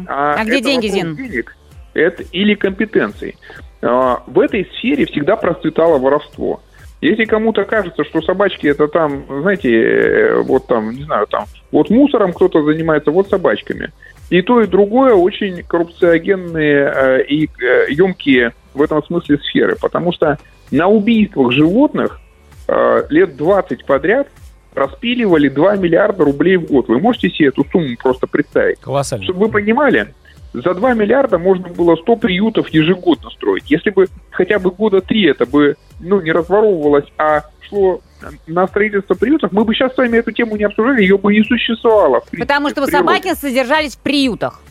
[0.08, 1.16] А где это деньги, Зин?
[1.16, 1.56] денег
[1.94, 3.38] это, или компетенций?
[3.82, 6.62] А, в этой сфере всегда процветало воровство.
[7.02, 11.90] Если кому-то кажется, что собачки это там, знаете, э, вот там, не знаю, там, вот
[11.90, 13.92] мусором кто-то занимается, вот собачками.
[14.30, 19.76] И то, и другое очень коррупциогенные э, и э, емкие в этом смысле сферы.
[19.82, 20.38] Потому что
[20.72, 22.20] на убийствах животных
[22.68, 24.28] э, лет 20 подряд
[24.74, 26.88] распиливали 2 миллиарда рублей в год.
[26.88, 28.80] Вы можете себе эту сумму просто представить?
[28.80, 29.26] Колоссально.
[29.26, 30.14] Чтобы вы понимали,
[30.54, 33.70] за 2 миллиарда можно было 100 приютов ежегодно строить.
[33.70, 38.02] Если бы хотя бы года три это бы ну, не разворовывалось, а шло
[38.48, 41.44] на строительство приютов, мы бы сейчас с вами эту тему не обсуждали, ее бы не
[41.44, 42.20] существовало.
[42.20, 44.62] принципе, Потому что собаки содержались в приютах.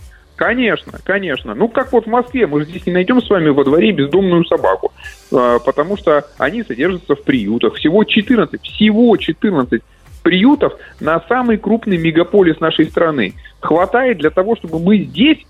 [0.40, 1.54] Конечно, конечно.
[1.54, 4.46] Ну, как вот в Москве, мы же здесь не найдем с вами во дворе бездомную
[4.46, 4.90] собаку,
[5.30, 7.74] а, потому что они содержатся в приютах.
[7.74, 9.82] Всего 14, всего 14
[10.22, 13.34] приютов на самый крупный мегаполис нашей страны.
[13.60, 15.44] Хватает для того, чтобы мы здесь,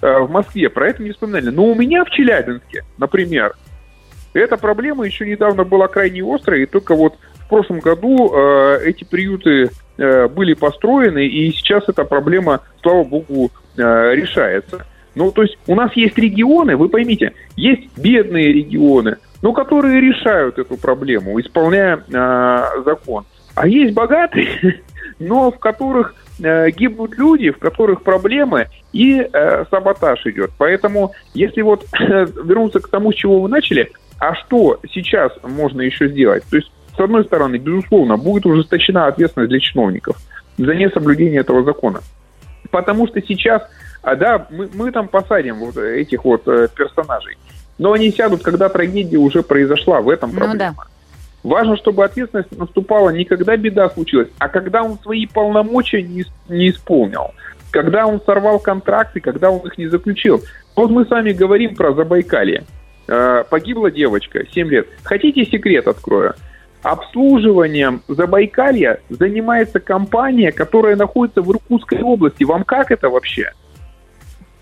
[0.00, 1.50] э, в Москве, про это не вспоминали.
[1.50, 3.56] Но у меня в Челябинске, например,
[4.32, 9.02] эта проблема еще недавно была крайне острой, и только вот в прошлом году э, эти
[9.02, 9.70] приюты
[10.28, 14.86] были построены, и сейчас эта проблема, слава богу, э, решается.
[15.14, 20.58] Ну, то есть у нас есть регионы, вы поймите, есть бедные регионы, но которые решают
[20.58, 23.24] эту проблему, исполняя э, закон.
[23.54, 24.80] А есть богатые,
[25.18, 30.52] но в которых э, гибнут люди, в которых проблемы и э, саботаж идет.
[30.58, 36.08] Поэтому, если вот вернуться к тому, с чего вы начали, а что сейчас можно еще
[36.08, 36.44] сделать?
[36.50, 40.16] То есть, с одной стороны, безусловно, будет ужесточена ответственность для чиновников
[40.58, 42.00] за несоблюдение этого закона.
[42.70, 43.62] Потому что сейчас,
[44.02, 47.36] а, да, мы, мы там посадим вот этих вот э, персонажей,
[47.78, 50.74] но они сядут, когда трагедия уже произошла, в этом Ну проблема.
[50.76, 50.84] да.
[51.42, 56.68] Важно, чтобы ответственность наступала не когда беда случилась, а когда он свои полномочия не, не
[56.70, 57.30] исполнил,
[57.70, 60.42] когда он сорвал контракты, когда он их не заключил.
[60.76, 62.64] Вот мы с вами говорим про Забайкалье.
[63.08, 64.86] Э, Погибла девочка, 7 лет.
[65.02, 66.34] Хотите секрет открою?
[66.82, 72.44] Обслуживанием Забайкалья занимается компания, которая находится в Иркутской области.
[72.44, 73.52] Вам как это вообще?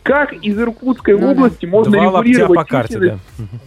[0.03, 1.31] Как из Иркутской Ну да.
[1.33, 3.19] области можно Два регулировать по карте, да.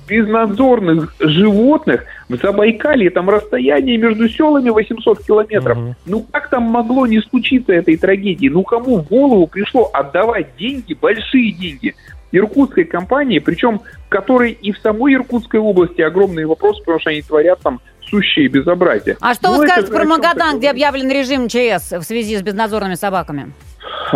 [0.07, 5.77] безнадзорных животных в Забайкалье, там расстояние между селами 800 километров.
[5.77, 5.95] Мгм.
[6.07, 8.47] Ну как там могло не случиться этой трагедии?
[8.47, 11.93] Ну кому в голову пришло отдавать деньги, большие деньги,
[12.31, 17.59] иркутской компании, причем которой и в самой Иркутской области огромные вопросы, потому что они творят
[17.59, 17.79] там
[18.11, 19.17] сущие безобразия.
[19.21, 22.37] А что Ну, вы это скажете же про Магадан, где объявлен режим ЧС в связи
[22.37, 23.53] с безнадзорными собаками?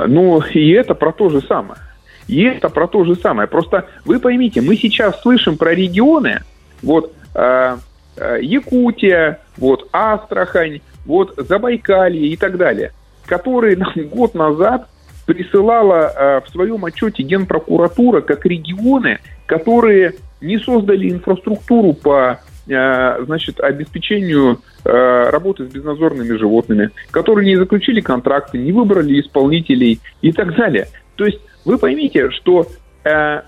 [0.06, 1.80] Ну, и это про то же самое.
[2.28, 3.48] И это про то же самое.
[3.48, 6.42] Просто вы поймите, мы сейчас слышим про регионы,
[6.84, 7.78] вот э,
[8.18, 12.92] э, Якутия, вот Астрахань, вот Забайкалье и так далее,
[13.26, 14.88] которые нам год назад
[15.26, 24.60] присылала э, в своем отчете Генпрокуратура как регионы, которые не создали инфраструктуру по значит, обеспечению
[24.84, 30.88] э, работы с безнадзорными животными, которые не заключили контракты, не выбрали исполнителей и так далее.
[31.16, 32.68] То есть вы поймите, что
[33.04, 33.42] э, э,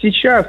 [0.00, 0.46] сейчас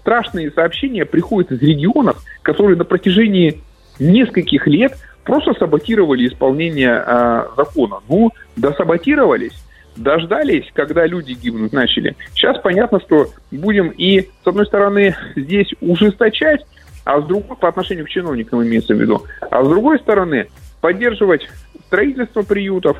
[0.00, 3.60] страшные сообщения приходят из регионов, которые на протяжении
[3.98, 8.00] нескольких лет просто саботировали исполнение э, закона.
[8.08, 9.62] Ну, досаботировались,
[9.96, 12.16] дождались, когда люди гибнуть начали.
[12.34, 16.64] Сейчас понятно, что будем и, с одной стороны, здесь ужесточать,
[17.04, 20.48] а с другой, по отношению к чиновникам имеется в виду, а с другой стороны,
[20.80, 21.48] поддерживать
[21.86, 22.98] строительство приютов,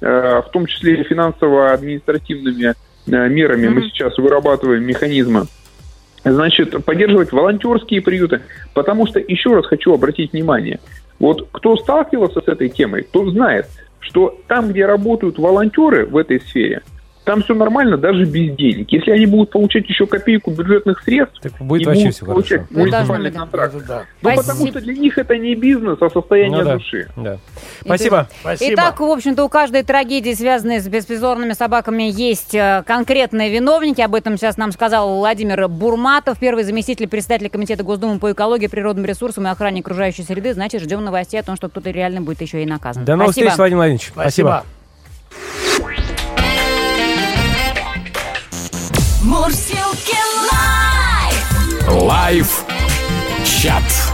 [0.00, 3.68] э, в том числе финансово-административными э, мерами.
[3.68, 5.46] Мы сейчас вырабатываем механизмы
[6.24, 8.42] Значит, поддерживать волонтерские приюты.
[8.74, 10.80] Потому что, еще раз хочу обратить внимание,
[11.18, 13.66] вот кто сталкивался с этой темой, тот знает,
[14.00, 16.82] что там, где работают волонтеры в этой сфере,
[17.24, 18.90] там все нормально, даже без денег.
[18.90, 22.60] Если они будут получать еще копейку бюджетных средств, Так будет и вообще будут все получать
[22.68, 22.74] хорошо.
[22.80, 23.98] муниципальный Да, контракт, Это да.
[24.22, 24.42] ну, Спасибо.
[24.42, 27.08] потому что для них это не бизнес, а состояние Ну да, души.
[27.16, 27.38] да.
[27.80, 28.28] Спасибо.
[28.40, 28.74] Спасибо.
[28.74, 34.00] Итак, в общем-то, у каждой трагедии, связанной с беспризорными собаками, есть э, конкретные виновники.
[34.00, 39.04] Об этом сейчас нам сказал Владимир Бурматов, первый заместитель председателя Комитета Госдумы по экологии, природным
[39.04, 40.54] ресурсам и охране окружающей среды.
[40.54, 43.04] Значит, ждем новостей о том, что кто-то реально будет еще и наказан.
[43.04, 43.50] До новых Спасибо.
[43.50, 44.08] встреч, Владимир Владимирович.
[44.12, 44.64] Спасибо.
[49.22, 50.16] Мурзилки
[50.50, 51.88] live!
[51.88, 52.64] Live
[53.44, 54.11] chat.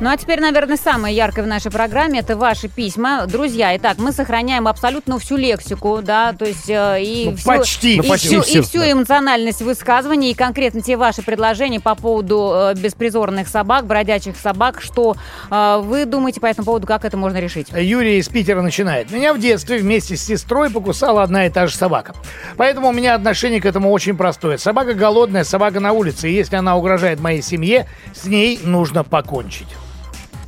[0.00, 3.26] Ну а теперь, наверное, самое яркое в нашей программе это ваши письма.
[3.26, 7.94] Друзья, итак, мы сохраняем абсолютно всю лексику, да, то есть э, и Ну, всю, почти.
[7.94, 11.96] и, Ну, почти всю, всю, и всю эмоциональность высказываний, и конкретно те ваши предложения по
[11.96, 14.80] поводу э, беспризорных собак, бродячих собак.
[14.80, 15.16] Что
[15.50, 17.66] э, вы думаете по этому поводу, как это можно решить?
[17.72, 19.10] Юрий из Питера начинает.
[19.10, 22.14] Меня в детстве вместе с сестрой покусала одна и та же собака.
[22.56, 24.58] Поэтому у меня отношение к этому очень простое.
[24.58, 26.30] Собака голодная, собака на улице.
[26.30, 29.66] И если она угрожает моей семье, с ней нужно покончить.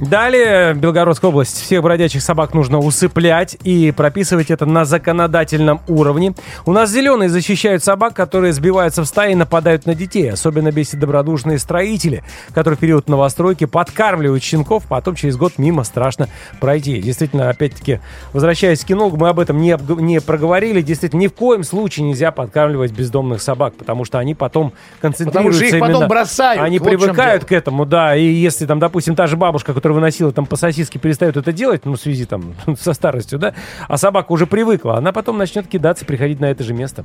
[0.01, 1.61] Далее, Белгородская область.
[1.61, 6.33] Всех бродячих собак нужно усыплять и прописывать это на законодательном уровне.
[6.65, 10.33] У нас зеленые защищают собак, которые сбиваются в стаи и нападают на детей.
[10.33, 12.25] Особенно бесит добродушные строители,
[12.55, 16.29] которые в период новостройки подкармливают щенков, потом через год мимо страшно
[16.61, 17.03] пройти.
[17.03, 18.01] Действительно, опять-таки,
[18.33, 20.81] возвращаясь к кинологу, мы об этом не, обг- не проговорили.
[20.81, 24.73] Действительно, ни в коем случае нельзя подкармливать бездомных собак, потому что они потом
[25.03, 26.63] концентрируются их потом именно- бросают.
[26.63, 28.17] Они Вот привыкают к этому, да.
[28.17, 31.85] И если там, допустим, та же бабушка, которая выносила там по сосиске, перестает это делать,
[31.85, 33.55] ну, в связи там со старостью, да,
[33.89, 37.05] а собака уже привыкла, она потом начнет кидаться, приходить на это же место.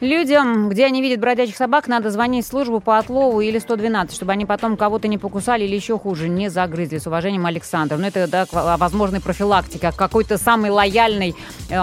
[0.00, 4.32] Людям, где они видят бродячих собак, надо звонить в службу по отлову или 112, чтобы
[4.32, 6.96] они потом кого-то не покусали или еще хуже, не загрызли.
[6.96, 7.96] С уважением, Александр.
[7.98, 11.36] Ну, это, да, о возможной профилактике, а какой-то самый лояльный,
[11.68, 11.74] э,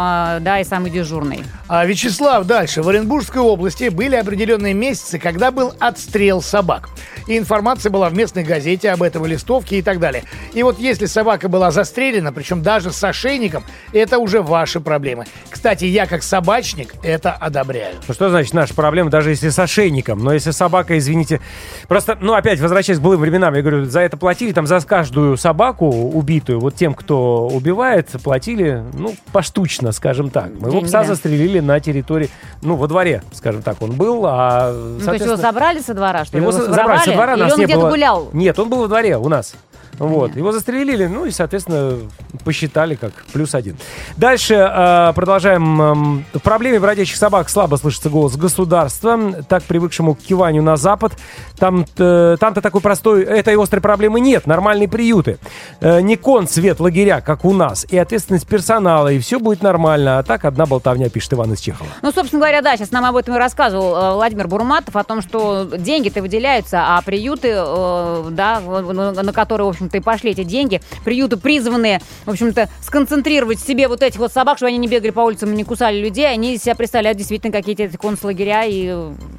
[0.41, 1.43] да, и самый дежурный.
[1.67, 2.81] А Вячеслав дальше.
[2.81, 6.89] В Оренбургской области были определенные месяцы, когда был отстрел собак.
[7.27, 10.23] И информация была в местной газете об этом, и листовке и так далее.
[10.53, 13.63] И вот если собака была застрелена, причем даже с ошейником,
[13.93, 15.25] это уже ваши проблемы.
[15.49, 17.95] Кстати, я как собачник это одобряю.
[18.07, 20.23] Ну, что значит наша проблема, даже если с ошейником?
[20.23, 21.41] Но если собака, извините...
[21.87, 25.37] Просто, ну, опять, возвращаясь к былым временам, я говорю, за это платили, там, за каждую
[25.37, 30.51] собаку убитую, вот тем, кто убивает, платили, ну, поштучно, скажем так.
[30.59, 32.29] Моего пса застрелили на территории,
[32.61, 36.25] ну, во дворе, скажем так, он был, а, Ну, то есть его забрали со двора,
[36.25, 36.41] что ли?
[36.43, 38.29] Его за- забрали со двора, Или нас он где-то гулял?
[38.33, 39.55] Нет, он был во дворе у нас.
[39.99, 40.35] Вот.
[40.35, 41.97] Его застрелили, ну и, соответственно,
[42.43, 43.77] посчитали как плюс один.
[44.15, 45.81] Дальше э, продолжаем.
[45.81, 49.17] эм, в проблеме бродячих собак слабо слышится голос государства,
[49.47, 51.13] так привыкшему к киванию на Запад.
[51.57, 54.45] Там, э, там-то такой простой, этой острой проблемы нет.
[54.45, 55.39] Нормальные приюты.
[55.81, 57.85] Э, не концвет лагеря, как у нас.
[57.89, 60.19] И ответственность персонала, и все будет нормально.
[60.19, 61.89] А так одна болтовня, пишет Иван из Чехова.
[62.01, 65.21] Ну, собственно говоря, да, сейчас нам об этом и рассказывал э, Владимир Бурматов, о том,
[65.21, 70.81] что деньги-то выделяются, а приюты, э, да, на которые, в общем-то, и пошли эти деньги,
[71.03, 75.11] приюты призванные, в общем-то, сконцентрировать в себе вот этих вот собак, чтобы они не бегали
[75.11, 78.93] по улицам и не кусали людей, они из себя представляют действительно какие-то эти концлагеря и,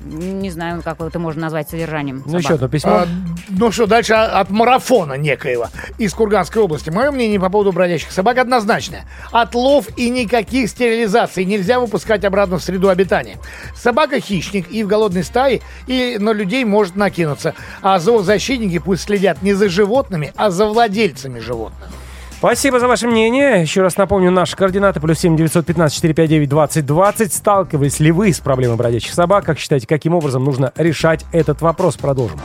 [0.05, 2.43] не знаю, как это можно назвать содержанием Ну, собак.
[2.43, 2.91] еще одно письмо.
[2.91, 3.07] А,
[3.51, 5.69] ну что, дальше от марафона некоего
[5.99, 6.91] из Курганской области.
[6.91, 9.05] Мое мнение по поводу бродячих собак однозначное.
[9.33, 11.45] Отлов и никаких стерилизаций.
[11.45, 13.37] Нельзя выпускать обратно в среду обитания.
[13.77, 17.55] Собака хищник и в голодной стае, и на людей может накинуться.
[17.83, 21.91] А зоозащитники пусть следят не за животными, а за владельцами животных.
[22.39, 23.61] Спасибо за ваше мнение.
[23.61, 27.33] Еще раз напомню, наши координаты плюс 7 915 459 20 20.
[27.33, 29.45] Сталкивались ли вы с проблемой бродячих собак?
[29.45, 31.97] Как считаете, каким образом нужно решать этот вопрос?
[31.97, 32.41] Продолжим.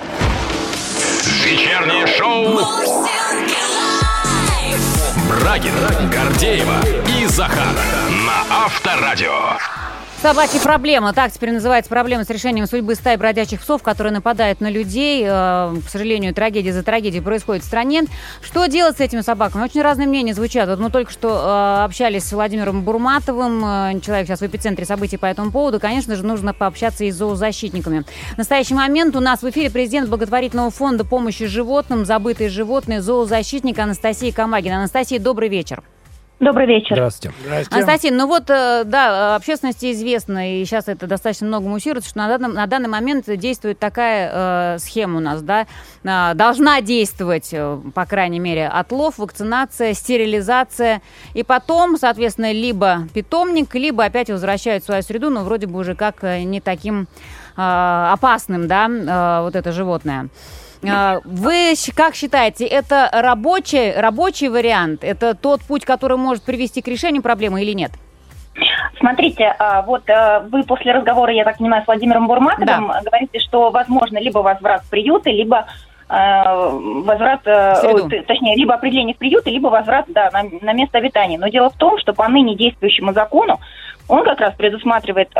[1.45, 2.59] Вечернее шоу!
[5.29, 6.79] Брагина, Гордеева
[7.19, 7.67] и Захар
[8.25, 9.82] на Авторадио.
[10.23, 11.11] Собачья проблема.
[11.11, 15.21] Так теперь называется проблема с решением судьбы стаи бродячих псов, которые нападают на людей.
[15.27, 18.03] Э, К сожалению, трагедия за трагедией происходит в стране.
[18.41, 19.65] Что делать с этими собаками?
[19.65, 20.69] Очень разные мнения звучат.
[20.69, 25.17] Вот мы только что э, общались с Владимиром Бурматовым, э, человек сейчас в эпицентре событий
[25.17, 25.81] по этому поводу.
[25.81, 28.05] Конечно же, нужно пообщаться и с зоозащитниками.
[28.35, 33.77] В настоящий момент у нас в эфире президент благотворительного фонда помощи животным «Забытые животные» зоозащитник
[33.77, 34.77] Анастасия Камагина.
[34.77, 35.83] Анастасия, добрый вечер.
[36.43, 36.95] Добрый вечер.
[36.95, 37.33] Здравствуйте.
[37.71, 42.27] Анастасия, ну вот, э, да, общественности известно, и сейчас это достаточно много муссируется, что на
[42.27, 45.67] данный, на данный момент действует такая э, схема у нас, да,
[46.03, 51.01] э, должна действовать, э, по крайней мере, отлов, вакцинация, стерилизация,
[51.33, 55.95] и потом, соответственно, либо питомник, либо опять возвращают в свою среду, но вроде бы уже
[55.95, 57.07] как не таким
[57.55, 60.27] э, опасным, да, э, вот это животное.
[60.89, 65.03] А, Вы как считаете, это рабочий, рабочий вариант?
[65.03, 67.91] Это тот путь, который может привести к решению проблемы или нет?
[68.99, 73.71] Смотрите, а, вот а, вы после разговора, я так понимаю, с Владимиром Бурматовым говорите, что
[73.71, 75.65] возможно либо возврат в приюты, либо
[76.09, 78.07] возврат, среду.
[78.27, 81.39] точнее, либо определение в приюты, либо возврат да, на, на место обитания.
[81.39, 83.59] Но дело в том, что по ныне действующему закону
[84.07, 85.31] он как раз предусматривает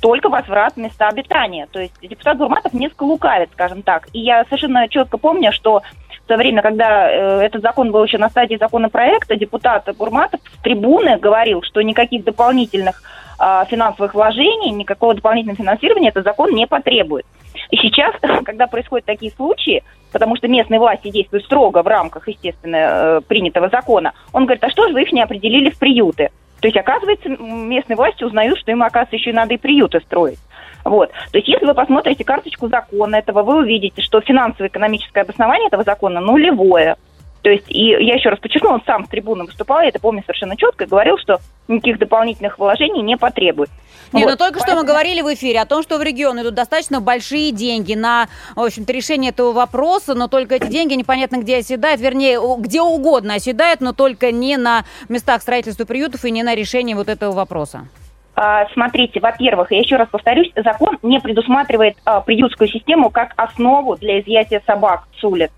[0.00, 1.66] только возврат места обитания.
[1.70, 4.08] То есть депутат Бурматов несколько лукавит, скажем так.
[4.12, 5.82] И я совершенно четко помню, что
[6.24, 10.62] в то время, когда э, этот закон был еще на стадии законопроекта, депутат Бурматов с
[10.62, 13.02] трибуны говорил, что никаких дополнительных
[13.42, 17.24] а, финансовых вложений, никакого дополнительного финансирования этот закон не потребует.
[17.70, 19.82] И сейчас, когда происходят такие случаи,
[20.12, 24.70] потому что местные власти действуют строго в рамках, естественно, э, принятого закона, он говорит, а
[24.70, 26.30] что же вы их не определили в приюты?
[26.60, 30.38] То есть, оказывается, местные власти узнают, что им, оказывается, еще и надо и приюты строить.
[30.84, 31.10] Вот.
[31.32, 36.20] То есть, если вы посмотрите карточку закона этого, вы увидите, что финансово-экономическое обоснование этого закона
[36.20, 36.96] нулевое.
[37.42, 40.22] То есть, и я еще раз подчеркну, он сам с трибуны выступал, я это помню
[40.22, 41.38] совершенно четко, говорил, что
[41.68, 43.70] никаких дополнительных вложений не потребует.
[44.12, 44.30] Не, Вот.
[44.32, 47.00] ну только что мы Поэтому- говорили в эфире о том, что в регион идут достаточно
[47.00, 52.00] большие деньги на, в общем-то, решение этого вопроса, но только эти деньги непонятно где оседают,
[52.00, 56.94] вернее, где угодно оседают, но только не на местах строительства приютов и не на решении
[56.94, 57.86] вот этого вопроса.
[58.34, 63.96] А, Смотрите, во-первых, я еще раз повторюсь, закон не предусматривает а, приютскую систему как основу
[63.96, 65.50] для изъятия собак с улиц.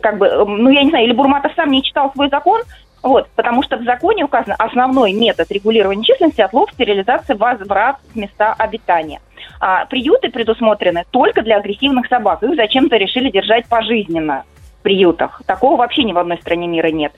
[0.00, 2.62] Как бы, эм, ну я не знаю, или Бурматов сам не читал свой закон,
[3.02, 8.54] вот, потому что в законе указано основной метод регулирования численности, отлов, стерилизация, возврат в места
[8.58, 9.20] обитания.
[9.60, 12.42] А приюты предусмотрены только для агрессивных собак.
[12.42, 14.44] Их зачем-то решили держать пожизненно
[14.78, 15.42] в приютах.
[15.46, 17.12] Такого вообще ни в одной стране мира нет.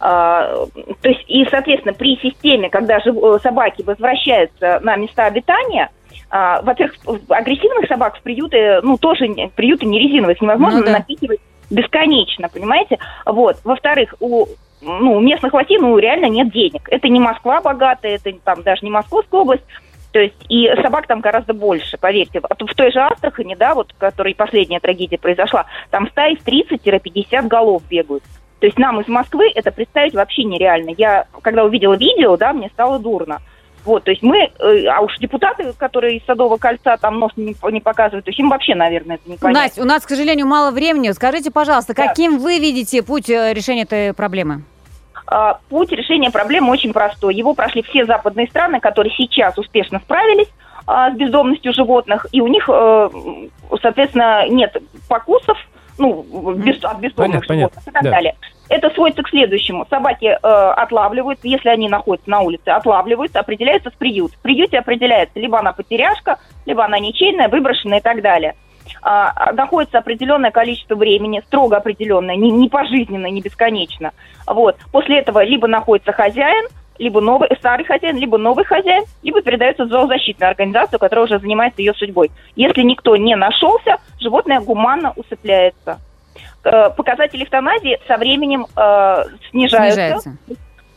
[0.00, 0.66] А,
[1.02, 5.90] то есть, и, соответственно, при системе, когда жив- э, собаки возвращаются на места обитания,
[6.30, 6.96] а, во-первых,
[7.30, 10.92] агрессивных собак в приюты, ну, тоже приюты не резиновые, их невозможно Ну да.
[10.92, 11.40] напитывать
[11.70, 12.98] бесконечно, понимаете?
[13.24, 13.58] Вот.
[13.64, 14.46] Во-вторых, у
[14.80, 16.88] ну, местных властей, ну, реально нет денег.
[16.88, 19.64] Это не Москва богатая, это там даже не Московская область.
[20.12, 22.40] То есть и собак там гораздо больше, поверьте.
[22.40, 27.46] В той же Астрахани, да, вот, в которой последняя трагедия произошла, там стаи в 30-50
[27.46, 28.24] голов бегают.
[28.60, 30.94] То есть нам из Москвы это представить вообще нереально.
[30.96, 33.40] Я, когда увидела видео, да, мне стало дурно.
[33.84, 37.56] Вот, то есть мы, э, а уж депутаты, которые из Садового кольца там нос не,
[37.70, 39.62] не показывают, то есть им вообще, наверное, это не понятно.
[39.62, 41.10] Настя, у нас, к сожалению, мало времени.
[41.12, 42.06] Скажите, пожалуйста, Да.
[42.06, 44.62] каким вы видите путь э, решения этой проблемы?
[45.26, 47.34] А, Путь решения проблемы очень простой.
[47.34, 50.48] Его прошли все западные страны, которые сейчас успешно справились
[50.86, 53.10] а, с бездомностью животных, и у них, э,
[53.82, 54.74] соответственно, нет
[55.08, 55.58] покусов,
[55.98, 58.10] ну, без- от бездомных Понятно, животных и так да.
[58.10, 58.34] далее.
[58.68, 59.86] Это сводится к следующему.
[59.88, 64.32] Собаки э, отлавливаются, если они находятся на улице, отлавливаются, определяются в приют.
[64.34, 68.54] В приюте определяется, либо она потеряшка, либо она ничейная, выброшенная и так далее.
[69.02, 74.12] А, находится определенное количество времени, строго определенное, не, не пожизненно, не бесконечно.
[74.46, 74.76] Вот.
[74.92, 76.66] После этого либо находится хозяин,
[76.98, 81.80] либо новый, старый хозяин, либо новый хозяин, либо передается в зоозащитную организацию, которая уже занимается
[81.80, 82.30] ее судьбой.
[82.56, 86.00] Если никто не нашелся, животное гуманно усыпляется.
[86.64, 90.20] Э, Показатели эвтаназии со временем э, снижаются.
[90.20, 90.36] Снижается.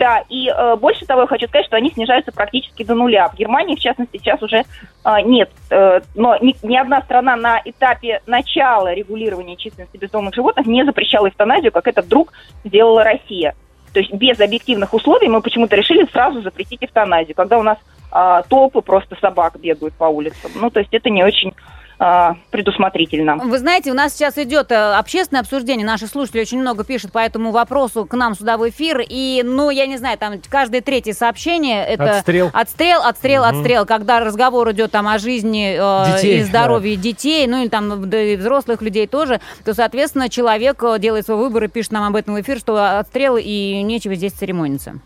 [0.02, 3.30] Да, и э, больше того, я хочу сказать, что они снижаются практически до нуля.
[3.30, 4.64] В Германии, в частности, сейчас уже
[5.06, 5.52] э, нет.
[5.70, 11.30] Э, но ни, ни одна страна на этапе начала регулирования численности бездомных животных не запрещала
[11.30, 12.34] эвтаназию, как это вдруг
[12.66, 13.54] сделала Россия.
[13.94, 17.78] То есть без объективных условий мы почему-то решили сразу запретить эвтаназию, когда у нас
[18.14, 20.52] э, толпы просто собак бегают по улицам.
[20.56, 21.54] Ну, то есть это не очень
[22.02, 23.38] э, предусмотрительно.
[23.38, 25.86] Вы знаете, у нас сейчас идет э, общественное обсуждение.
[25.86, 29.04] Наши слушатели очень много пишут по этому вопросу к нам сюда в эфир.
[29.08, 32.50] И, ну, я не знаю, там каждое третье сообщение это Отстрел.
[32.54, 33.86] отстрел, отстрел, отстрел.
[33.86, 38.22] Когда разговор идет там о жизни э, Детей, и здоровье детей, ну или там да,
[38.22, 42.16] и взрослых людей тоже, то, соответственно, человек э, делает свой выбор и пишет нам об
[42.16, 45.00] этом в эфир, что отстрел и нечего здесь церемониться.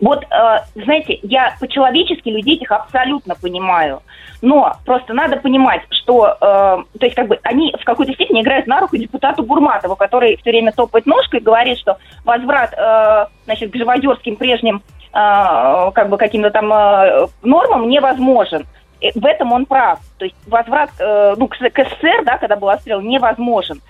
[0.00, 4.02] Вот, э, знаете, я по-человечески людей этих абсолютно понимаю.
[4.42, 8.66] Но просто надо понимать, что, э, то есть, как бы, они в какой-то степени играют
[8.66, 13.72] на руку депутату Бурматову, который все время топает ножкой и говорит, что возврат, э, значит,
[13.72, 14.82] к живодерским прежним,
[15.12, 18.66] э, как бы, каким-то там э, нормам невозможен.
[19.00, 20.00] Э, В этом он прав.
[20.18, 23.80] То есть возврат э, ну, к, к СССР, да, когда был отстрел, невозможен.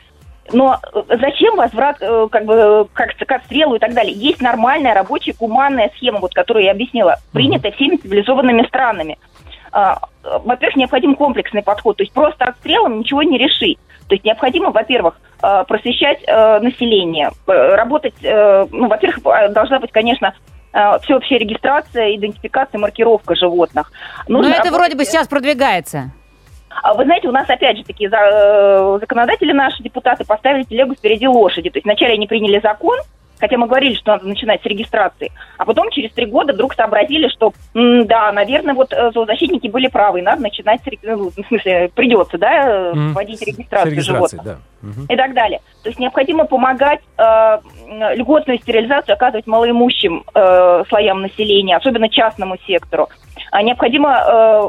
[0.53, 4.13] Но э, зачем возврат э, как бы как к отстрелу и так далее?
[4.15, 9.19] Есть нормальная рабочая гуманная схема, вот которую я объяснила, принятая всеми цивилизованными странами.
[9.73, 13.79] А, э, Во-первых, необходим комплексный подход, то есть просто отстрелом ничего не решить.
[14.09, 19.81] То есть необходимо, во-первых, э, просвещать э, население, э, работать, э, ну, во-первых, э, должна
[19.81, 20.33] быть, конечно,
[20.73, 23.91] э, всеобщая регистрация, идентификация, маркировка животных.
[24.29, 26.13] Но Нужно это работать- вроде бы сейчас продвигается.
[26.83, 31.27] А Вы знаете, у нас опять же такие э, законодатели наши, депутаты, поставили телегу впереди
[31.27, 31.71] лошади.
[31.71, 32.99] То есть вначале они приняли закон,
[33.39, 37.29] хотя мы говорили, что надо начинать с регистрации, а потом через три года вдруг сообразили,
[37.29, 41.91] что да, наверное, вот э, зоозащитники были правы, и надо начинать, с ну, в смысле,
[41.95, 44.57] придется, да, э, вводить регистрацию животных да.
[45.09, 45.61] И так далее.
[45.83, 47.59] То есть необходимо помогать э,
[48.15, 53.09] льготную стерилизацию оказывать малоимущим э, слоям населения, особенно частному сектору.
[53.51, 54.69] А необходимо э,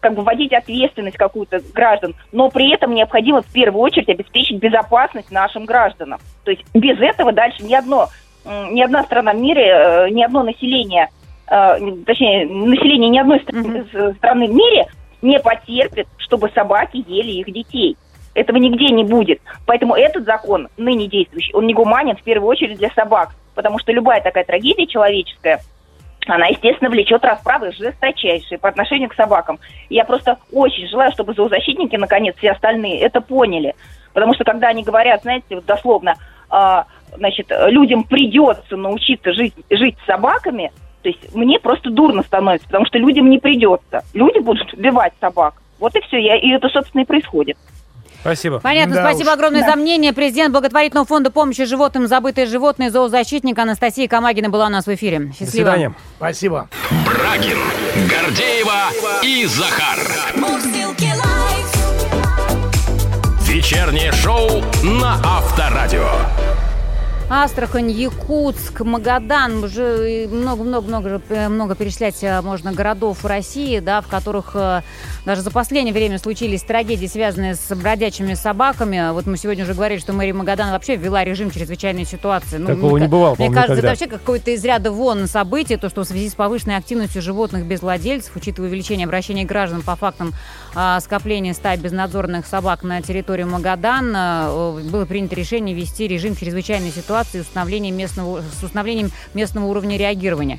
[0.00, 5.30] как бы вводить ответственность какую-то граждан, но при этом необходимо в первую очередь обеспечить безопасность
[5.30, 6.20] нашим гражданам.
[6.44, 8.08] То есть без этого дальше ни одно,
[8.44, 11.08] ни одна страна в мире, э, ни одно население,
[11.48, 14.86] э, точнее, население ни одной с- страны в мире
[15.22, 17.96] не потерпит, чтобы собаки ели их детей.
[18.34, 19.40] Этого нигде не будет.
[19.66, 23.30] Поэтому этот закон, ныне действующий, он не гуманен в первую очередь для собак.
[23.54, 25.60] Потому что любая такая трагедия человеческая,
[26.26, 29.58] она, естественно, влечет расправы жесточайшие по отношению к собакам.
[29.88, 33.74] И я просто очень желаю, чтобы зоозащитники, наконец, все остальные это поняли.
[34.12, 36.14] Потому что когда они говорят, знаете, вот дословно,
[36.48, 40.70] а, значит, людям придется научиться жить, жить с собаками,
[41.02, 44.02] то есть мне просто дурно становится, потому что людям не придется.
[44.14, 45.54] Люди будут убивать собак.
[45.80, 47.56] Вот и все, и это, собственно, и происходит.
[48.22, 48.60] Спасибо.
[48.60, 49.34] Понятно, Да спасибо уж.
[49.34, 50.12] огромное за мнение.
[50.12, 55.18] Президент благотворительного фонда помощи животным «Забытые животные» зоозащитник Анастасия Камагина была у нас в эфире.
[55.18, 55.50] До Счастливо.
[55.50, 55.94] свидания.
[56.16, 56.68] Спасибо.
[57.04, 57.58] Брагин,
[58.08, 58.90] Гордеева
[59.22, 59.98] и Захар.
[63.40, 66.08] Вечернее шоу на Авторадио.
[67.34, 74.82] Астрахань, Якутск, Магадан, уже много-много-много много перечислять э, можно городов России, да, в которых э,
[75.24, 79.12] даже за последнее время случились трагедии, связанные с бродячими собаками.
[79.12, 82.58] Вот мы сегодня уже говорили, что мэрия Магадана вообще ввела режим чрезвычайной ситуации.
[82.58, 83.78] Ну, Такого мне не бывало, Мне кажется, никогда.
[83.78, 87.64] это вообще какое-то из ряда вон событие, то, что в связи с повышенной активностью животных
[87.64, 90.34] без владельцев, учитывая увеличение обращений граждан по фактам
[90.74, 96.90] а, скопления стаи безнадзорных собак на территории Магадана, э, было принято решение ввести режим чрезвычайной
[96.90, 100.58] ситуации и установление местного, с установлением местного уровня реагирования.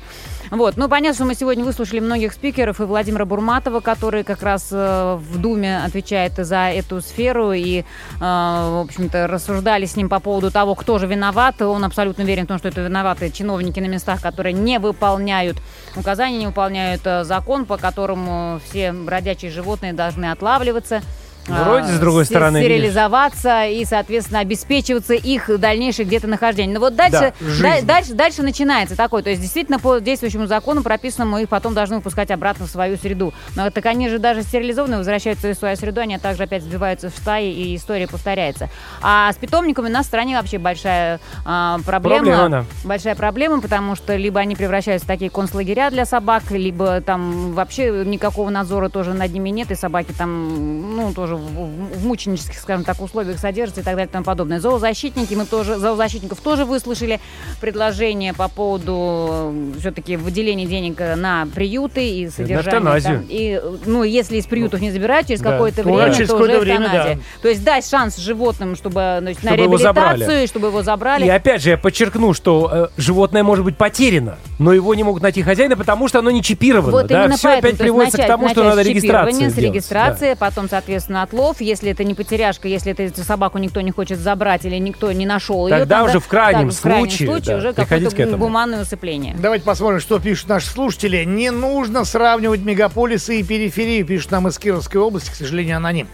[0.50, 0.76] Вот.
[0.76, 5.18] Ну, понятно, что мы сегодня выслушали многих спикеров и Владимира Бурматова, который как раз э,
[5.18, 7.84] в Думе отвечает за эту сферу, и, э,
[8.20, 11.60] в общем-то, рассуждали с ним по поводу того, кто же виноват.
[11.62, 15.56] Он абсолютно уверен в том, что это виноваты чиновники на местах, которые не выполняют
[15.96, 21.02] указания, не выполняют э, закон, по которому все бродячие животные должны отлавливаться.
[21.46, 22.72] Вроде, э, с другой стороны, видишь.
[22.72, 26.74] стерилизоваться и, соответственно, обеспечиваться их дальнейшее где-то нахождение.
[26.74, 29.22] Но вот дальше, Да, да- дальше, дальше начинается такое.
[29.22, 32.96] То есть, действительно, по действующему закону прописано, мы их потом должны выпускать обратно в свою
[32.96, 33.32] среду.
[33.56, 37.16] Но так они же даже стерилизованные возвращаются в свою среду, они также опять сбиваются в
[37.16, 38.68] стаи, и история повторяется.
[39.02, 42.18] А с питомниками у нас в стране вообще большая а, проблема.
[42.24, 42.64] Проблема, да.
[42.84, 48.04] Большая проблема, потому что либо они превращаются в такие концлагеря для собак, либо там вообще
[48.04, 52.58] никакого надзора тоже над ними нет, и собаки там, ну, тоже в, в- в мученических,
[52.58, 54.60] скажем так, условиях содержатся и так далее и тому подобное.
[54.60, 57.20] Зоозащитники, мы тоже, зоозащитников тоже выслушали
[57.60, 63.18] предложение по поводу все-таки выделения денег на приюты и эвтаназию.
[63.20, 63.26] там.
[63.28, 65.52] и, ну, если из приютов не забирают через Да.
[65.52, 67.18] какое-то То время, через то уже время, да.
[67.42, 71.24] То есть дать шанс животным, чтобы, значит, на Чтобы его реабилитацию, и чтобы его забрали.
[71.26, 75.22] И опять же, я подчеркну, что э, животное может быть потеряно, но его не могут
[75.22, 76.92] найти хозяина, потому что оно не чипировано.
[76.92, 77.28] Вот да?
[77.30, 79.74] Все поэтому, опять приводится начать- к тому, что надо регистрацию С делать.
[79.74, 81.60] регистрацией, потом, соответственно, отлов.
[81.60, 85.66] Если это не потеряшка, если это собаку никто не хочет забрать или никто не нашел
[85.66, 88.30] ее, Тогда уже в крайнем так, в крайнем случае, случае да, уже приходить к какое-то
[88.30, 88.44] этому.
[88.44, 89.34] гуманное усыпление.
[89.38, 91.24] Давайте посмотрим, что пишут наши слушатели.
[91.24, 96.08] Не нужно сравнивать мегаполисы и периферию, пишет нам из Кировской области, к сожалению, аноним.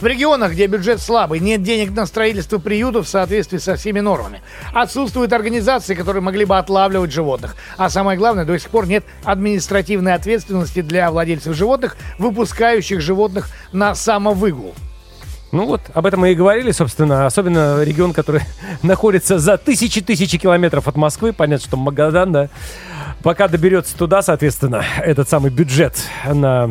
[0.00, 4.42] В регионах, где бюджет слабый, нет денег на строительство приютов в соответствии со всеми нормами.
[4.72, 7.56] Отсутствуют организации, которые могли бы отлавливать животных.
[7.76, 13.94] А самое главное, до сих пор нет административной ответственности для владельцев животных, выпускающих животных на
[13.94, 14.74] самовыгул.
[15.54, 18.42] Ну вот, об этом мы и говорили, собственно, особенно регион, который
[18.82, 21.32] находится за тысячи-тысячи километров от Москвы.
[21.32, 22.48] Понятно, что Магадан, да.
[23.22, 25.96] Пока доберется туда, соответственно, этот самый бюджет
[26.26, 26.70] на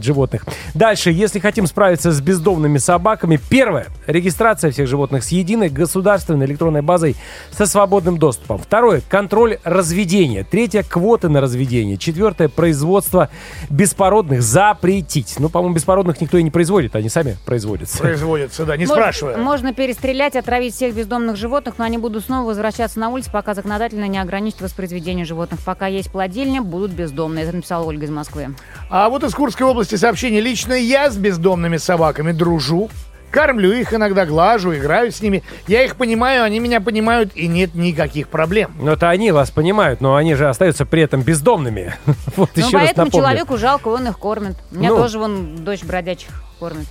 [0.00, 0.44] животных.
[0.74, 6.82] Дальше, если хотим справиться с бездомными собаками, первое, регистрация всех животных с единой государственной электронной
[6.82, 7.16] базой
[7.50, 8.58] со свободным доступом.
[8.58, 10.44] Второе, контроль разведения.
[10.44, 11.96] Третье, квоты на разведение.
[11.96, 13.30] Четвертое, производство
[13.70, 15.34] беспородных запретить.
[15.38, 17.93] Ну, по-моему, беспородных никто и не производит, они сами производятся.
[17.98, 19.36] Производится, да, не Можно- спрашивая.
[19.36, 24.06] Можно перестрелять, отравить всех бездомных животных, но они будут снова возвращаться на улицу, пока законодательно
[24.08, 25.60] не ограничит воспроизведение животных.
[25.64, 27.44] Пока есть плодильня, будут бездомные.
[27.44, 28.54] Это написала Ольга из Москвы.
[28.90, 30.40] А вот из Курской области сообщение.
[30.40, 32.90] Лично я с бездомными собаками дружу.
[33.30, 35.42] Кормлю их, иногда глажу, играю с ними.
[35.66, 38.70] Я их понимаю, они меня понимают, и нет никаких проблем.
[38.80, 41.94] Ну, это они вас понимают, но они же остаются при этом бездомными.
[42.36, 43.24] Вот Ну, еще раз поэтому напомню.
[43.24, 44.54] человеку жалко, он их кормит.
[44.70, 44.98] У меня Ну.
[44.98, 46.28] тоже вон дочь бродячих
[46.60, 46.86] кормит.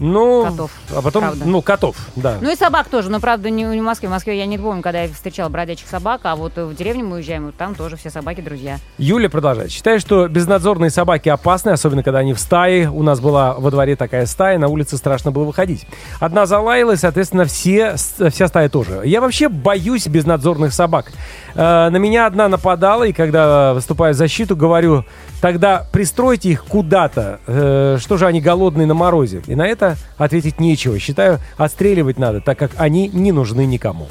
[0.00, 1.44] Ну, Котов, а потом, правда.
[1.44, 2.38] ну, котов, да.
[2.40, 4.08] Ну и собак тоже, но правда не не в Москве.
[4.08, 7.16] В Москве я не помню, когда я встречала бродячих собак, а вот в деревню мы
[7.16, 8.78] уезжаем, вот там тоже все собаки друзья.
[8.98, 9.70] Юля продолжает.
[9.70, 12.90] Считаю, что безнадзорные собаки опасны, особенно когда они в стае.
[12.90, 15.86] У нас была во дворе такая стая, на улице страшно было выходить.
[16.20, 19.02] Одна залаялась, соответственно, все, вся стая тоже.
[19.04, 21.12] Я вообще боюсь безнадзорных собак.
[21.54, 25.04] Э, на меня одна нападала, и когда выступаю в защиту, говорю,
[25.40, 27.40] тогда пристройте их куда-то.
[27.46, 29.42] Э, что же они голодные на морозе?
[29.46, 30.98] И на это ответить нечего.
[30.98, 34.08] Считаю, отстреливать надо, так как они не нужны никому.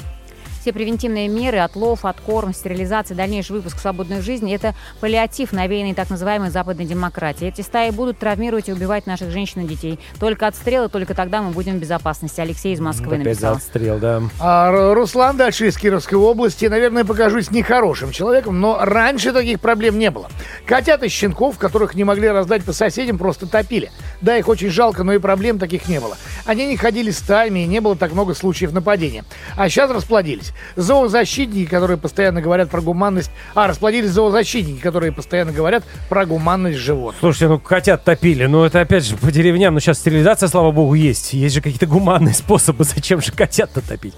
[0.66, 6.50] Все превентивные меры, отлов, откорм, стерилизация, дальнейший выпуск свободной жизни– это паллиатив, навеянный так называемой
[6.50, 7.50] западной демократией.
[7.50, 10.00] Эти стаи будут травмировать и убивать наших женщин и детей.
[10.18, 12.40] Только отстрелы, только тогда мы будем в безопасности.
[12.40, 13.54] Алексей из Москвы Опять написал.
[13.54, 14.22] отстрел, да.
[14.40, 16.64] А Руслан дальше из Кировской области.
[16.64, 20.28] Наверное, покажусь нехорошим человеком, но раньше таких проблем не было.
[20.66, 23.92] Котят и щенков, которых не могли раздать по соседям, просто топили.
[24.20, 26.18] Да, их очень жалко, но и проблем таких не было.
[26.44, 29.24] Они не ходили стаями, и не было так много случаев нападения.
[29.56, 30.52] А сейчас расплодились.
[30.76, 33.30] Зоозащитники, которые постоянно говорят про гуманность...
[33.54, 37.20] А, расплодились зоозащитники, которые постоянно говорят про гуманность животных.
[37.20, 40.94] Слушайте, ну котят топили, ну это опять же по деревням, ну сейчас стерилизация, слава богу,
[40.94, 41.32] есть.
[41.32, 44.14] Есть же какие-то гуманные способы, зачем же котят-то топить?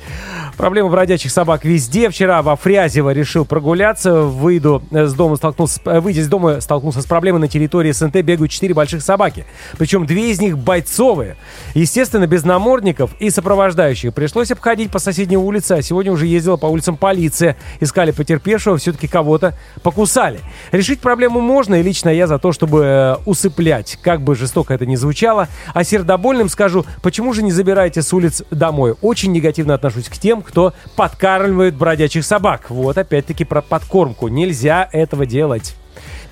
[0.56, 2.10] Проблема бродячих собак везде.
[2.10, 7.06] Вчера во Фрязево решил прогуляться, выйду с дома, столкнулся, э, выйдя из дома, столкнулся с
[7.06, 9.46] проблемой на территории СНТ, бегают четыре больших собаки.
[9.78, 11.36] Причем две из них бойцовые.
[11.74, 14.12] Естественно, без намордников и сопровождающих.
[14.12, 17.56] Пришлось обходить по соседней улице, а сегодня уже ездила по улицам полиция.
[17.80, 20.40] Искали потерпевшего, все-таки кого-то покусали.
[20.72, 24.86] Решить проблему можно, и лично я за то, чтобы э, усыплять, как бы жестоко это
[24.86, 25.48] ни звучало.
[25.74, 28.94] А сердобольным скажу, почему же не забираете с улиц домой?
[29.00, 32.70] Очень негативно отношусь к тем, кто подкармливает бродячих собак.
[32.70, 34.28] Вот опять-таки про подкормку.
[34.28, 35.74] Нельзя этого делать.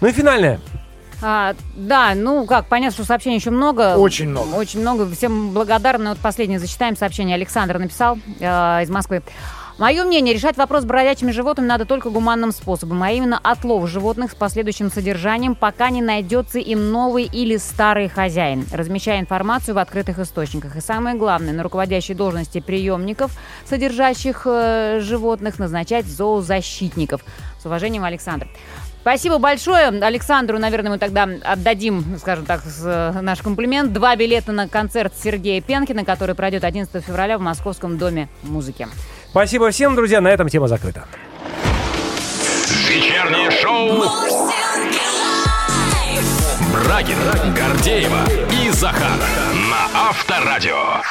[0.01, 0.61] Ну и финальное.
[1.23, 3.97] А, да, ну как, понятно, что сообщений еще много.
[3.97, 4.55] Очень много.
[4.55, 5.11] Очень много.
[5.11, 6.11] Всем благодарны.
[6.11, 7.35] Вот последнее зачитаем сообщение.
[7.35, 9.23] Александр написал э, из Москвы.
[9.79, 14.33] Мое мнение, решать вопрос с бродячими животными надо только гуманным способом, а именно отлов животных
[14.33, 20.19] с последующим содержанием, пока не найдется им новый или старый хозяин, размещая информацию в открытых
[20.19, 20.77] источниках.
[20.77, 23.33] И самое главное, на руководящей должности приемников,
[23.67, 27.23] содержащих э, животных, назначать зоозащитников.
[27.61, 28.49] С уважением, Александр.
[29.03, 29.89] Спасибо большое.
[29.89, 33.93] Александру, наверное, мы тогда отдадим, скажем так, э, наш комплимент.
[33.93, 38.89] Два билета на концерт Сергея Пенкина, который пройдет 11 февраля в Московском доме музыки.
[39.37, 40.23] Спасибо всем, друзья.
[40.23, 41.05] На этом тема закрыта.
[42.89, 44.03] Вечернее шоу
[46.73, 49.13] Брагина, Гордеева и Захар
[49.71, 51.03] на Авторадио.